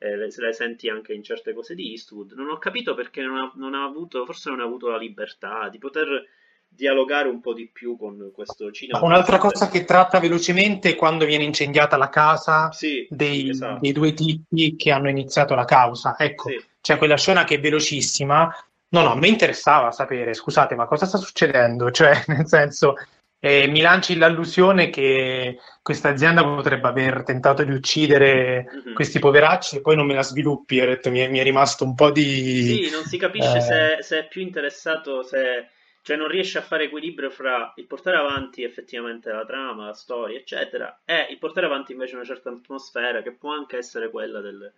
[0.02, 2.32] eh, le, le, senti anche in certe cose di Eastwood.
[2.32, 5.70] Non ho capito perché non ha, non ha, avuto, forse non ha avuto la libertà
[5.70, 6.26] di poter
[6.68, 9.04] dialogare un po' di più con questo cinema.
[9.04, 13.80] Un'altra cosa che tratta velocemente è quando viene incendiata la casa sì, dei, esatto.
[13.80, 16.18] dei, due tipi che hanno iniziato la causa.
[16.18, 16.60] Ecco, sì.
[16.82, 18.52] c'è quella scena che è velocissima,
[18.94, 21.92] No, no, a me interessava sapere, scusate, ma cosa sta succedendo?
[21.92, 22.96] Cioè, nel senso,
[23.44, 28.94] eh, mi lanci l'allusione che questa azienda potrebbe aver tentato di uccidere mm-hmm.
[28.94, 31.96] questi poveracci e poi non me la sviluppi, detto, mi, è, mi, è, rimasto un
[31.96, 32.84] po' di...
[32.84, 33.62] Sì, non si capisce eh...
[33.62, 35.70] se, se, è più interessato, se...
[36.04, 40.38] Cioè non riesce a fare equilibrio fra il portare avanti effettivamente la trama, la storia,
[40.38, 44.74] eccetera, e il portare avanti invece una certa atmosfera che può anche essere quella del,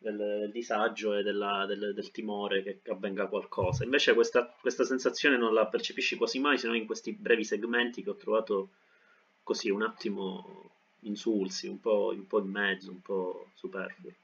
[0.00, 3.84] del, del disagio e della, del, del, timore che avvenga qualcosa.
[3.84, 8.02] Invece questa, questa, sensazione non la percepisci quasi mai, se non in questi brevi segmenti
[8.02, 8.70] che ho trovato
[9.42, 10.70] così un attimo
[11.00, 14.14] insulsi, un po', un po in mezzo, un po' superflui.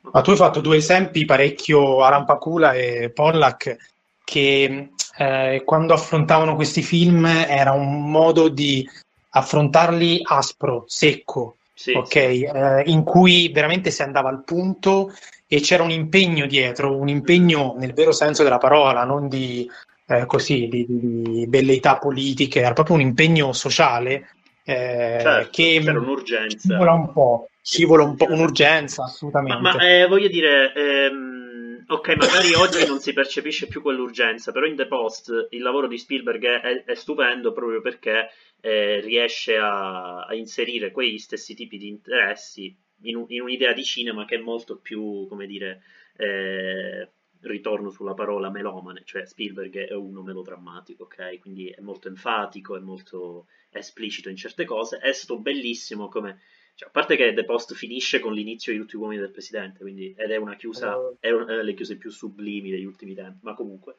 [0.00, 3.76] Ma tu hai fatto due esempi parecchio Arampacula e Pollack
[4.24, 8.88] che eh, quando affrontavano questi film era un modo di
[9.30, 12.42] affrontarli aspro, secco, sì, ok, sì.
[12.42, 15.14] Eh, in cui veramente si andava al punto
[15.46, 19.70] e c'era un impegno dietro, un impegno nel vero senso della parola, non di,
[20.08, 24.28] eh, così, di, di velleità politiche, era proprio un impegno sociale
[24.64, 26.68] eh, certo, che c'era un'urgenza.
[26.68, 29.60] Scivola un po', scivola un po', un'urgenza, assolutamente.
[29.60, 34.66] Ma, ma eh, voglio dire, ehm, ok, magari oggi non si percepisce più quell'urgenza, però
[34.66, 40.24] in The Post il lavoro di Spielberg è, è stupendo proprio perché eh, riesce a,
[40.24, 44.78] a, inserire quegli stessi tipi di interessi in, in, un'idea di cinema che è molto
[44.78, 45.82] più, come dire,
[46.16, 47.08] eh,
[47.40, 51.38] ritorno sulla parola melomane, cioè Spielberg è uno melodrammatico, ok?
[51.38, 56.40] Quindi è molto enfatico, è molto esplicito in certe cose, è stato bellissimo come...
[56.74, 59.80] Cioè, a parte che The Post finisce con l'inizio di tutti gli uomini del presidente,
[59.80, 63.54] quindi, ed è una chiusa, è una delle chiuse più sublimi degli ultimi tempi, ma
[63.54, 63.96] comunque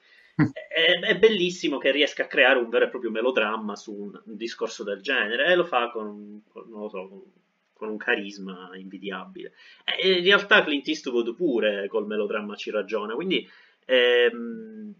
[0.68, 4.36] è, è, bellissimo che riesca a creare un vero e proprio melodramma su un, un
[4.36, 7.22] discorso del genere e lo fa con, con, so, con,
[7.74, 9.54] con un carisma invidiabile.
[9.84, 13.48] E in realtà Clint Eastwood pure col melodramma ci ragiona, quindi
[13.86, 14.94] ehm,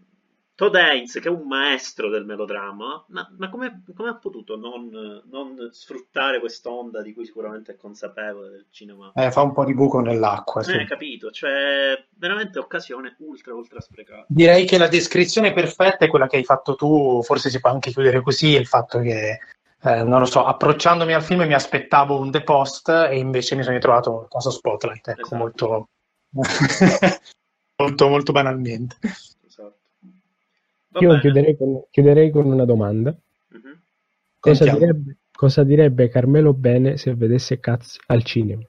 [0.60, 4.90] Todd Haynes, che è un maestro del melodramma, ma, ma come, come ha potuto non,
[5.30, 9.10] non sfruttare quest'onda di cui sicuramente è consapevole del cinema?
[9.14, 10.62] Eh, fa un po' di buco nell'acqua.
[10.62, 10.72] Sì.
[10.72, 14.26] Eh, capito, cioè veramente occasione ultra ultra sprecata.
[14.28, 17.90] Direi che la descrizione perfetta è quella che hai fatto tu, forse si può anche
[17.90, 19.38] chiudere così, il fatto che
[19.82, 23.62] eh, non lo so, approcciandomi al film mi aspettavo un The Post e invece mi
[23.62, 25.36] sono ritrovato un caso Spotlight, ecco, esatto.
[25.36, 25.88] molto,
[27.80, 28.98] molto, molto banalmente.
[30.98, 33.10] Io chiuderei con, chiuderei con, una domanda.
[33.10, 33.78] Uh-huh.
[34.40, 38.62] Cosa, direbbe, cosa, direbbe, Carmelo Bene se vedesse Cats al cinema?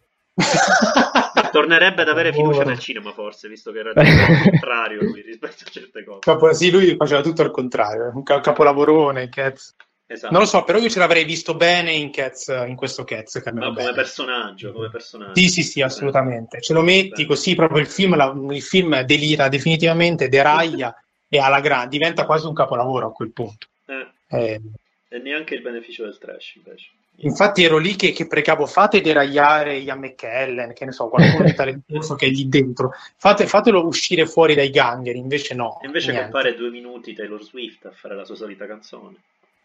[1.51, 2.65] Tornerebbe ad avere fiducia oh.
[2.65, 6.19] nel cinema, forse, visto che era il contrario lui rispetto a certe cose.
[6.19, 9.75] Capo, sì, lui faceva tutto al contrario, un capolavorone, Cats.
[10.05, 10.33] Esatto.
[10.33, 13.41] Non lo so, però io ce l'avrei visto bene in, Cats, in questo Cats.
[13.53, 15.39] No, come personaggio, come personaggio.
[15.39, 16.61] Sì, sì, sì, assolutamente.
[16.61, 20.93] Ce lo metti così, proprio il film, la, il film delira definitivamente, deraglia
[21.33, 23.67] e alla grande, diventa quasi un capolavoro a quel punto.
[23.85, 24.07] Eh.
[24.27, 24.61] Eh.
[25.07, 26.89] E neanche il beneficio del trash invece.
[27.23, 31.53] Infatti ero lì che, che pregavo, fate deragliare Ian McKellen, che ne so, qualcuno di
[31.53, 35.79] talentuoso che è lì dentro, fate, fatelo uscire fuori dai gangheri, invece no.
[35.81, 36.31] E invece niente.
[36.31, 39.15] compare due minuti Taylor Swift a fare la sua solita canzone.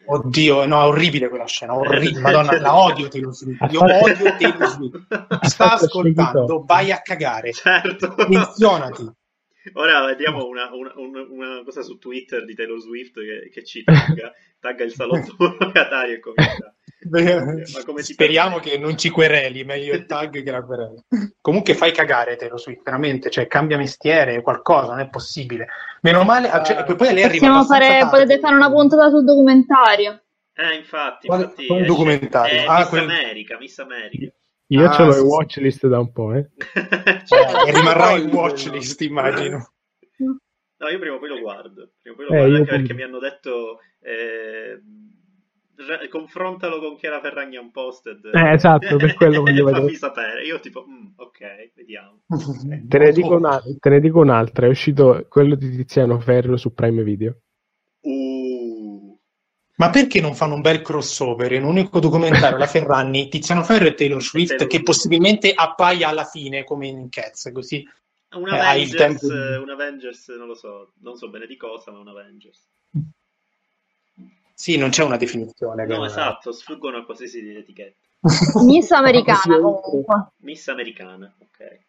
[0.05, 4.67] Oddio, no, è orribile quella scena, orribile, madonna, la odio Taylor Swift, io odio Taylor
[4.69, 8.15] Swift, mi sta ascoltando, vai a cagare, certo.
[8.25, 9.11] menzionati.
[9.73, 10.93] Ora vediamo una, una,
[11.29, 16.15] una, cosa su Twitter di Taylor Swift che, che ci tagga, tagga il salotto locatario
[16.15, 16.73] e comincia.
[18.01, 21.01] Speriamo che non ci quereli, meglio il tag che la querela.
[21.39, 25.67] Comunque fai cagare Taylor Swift, veramente, cioè cambia mestiere, qualcosa, non è possibile.
[26.01, 30.21] Meno male, cioè, poi lei arriva fare, potete fare una puntata sul documentario.
[30.53, 32.61] Eh, infatti, infatti un documentario.
[32.61, 33.03] È, ah, Miss quel...
[33.03, 34.33] America, Miss America.
[34.69, 35.19] Io ah, ce l'ho sì.
[35.21, 36.49] in watchlist da un po', eh.
[37.25, 39.73] cioè, e rimarrà in watchlist, immagino.
[40.79, 41.91] No, io prima o poi lo guardo.
[42.01, 44.81] Prima o poi lo eh, guardo anche perché mi hanno detto eh,
[46.09, 48.25] confrontalo con Chiara Ferragna Unposted.
[48.33, 49.85] Eh, esatto, per quello voglio vedere.
[49.85, 50.43] Fammi sapere.
[50.43, 52.23] Io tipo, mm, ok, vediamo.
[52.87, 56.73] te, ne dico una, te ne dico un'altra, è uscito quello di Tiziano Ferro su
[56.73, 57.37] Prime Video.
[59.77, 63.85] Ma perché non fanno un bel crossover in un unico documentario, la Ferragni, Tiziano Ferro
[63.85, 67.87] e Taylor Swift, Taylor che possibilmente appaia alla fine come in Cats, così
[68.31, 69.27] un eh, Avengers, tempo...
[69.61, 72.59] un Avengers, non lo so, non so bene di cosa, ma un Avengers.
[74.53, 75.85] Sì, non c'è una definizione.
[75.85, 78.05] No, esatto, sfuggono a qualsiasi etichetta.
[78.63, 80.31] Miss Americana comunque.
[80.37, 81.79] Miss Americana, ok.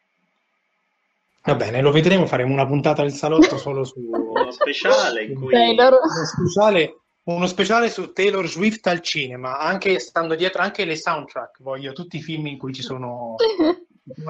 [1.45, 3.99] Va bene, lo vedremo, faremo una puntata del salotto solo su...
[3.99, 5.55] Uno speciale in cui...
[5.55, 6.99] Uno speciale
[7.35, 11.63] uno speciale su Taylor Swift al cinema, anche stando dietro anche le soundtrack.
[11.63, 13.37] Voglio tutti i film in cui ci sono,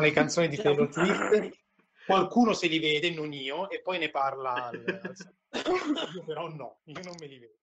[0.01, 1.51] le canzoni di Taylor Swift.
[2.07, 4.68] Qualcuno se li vede, non io, e poi ne parla.
[4.68, 4.82] Al,
[6.26, 7.57] però no, io non me li vedo.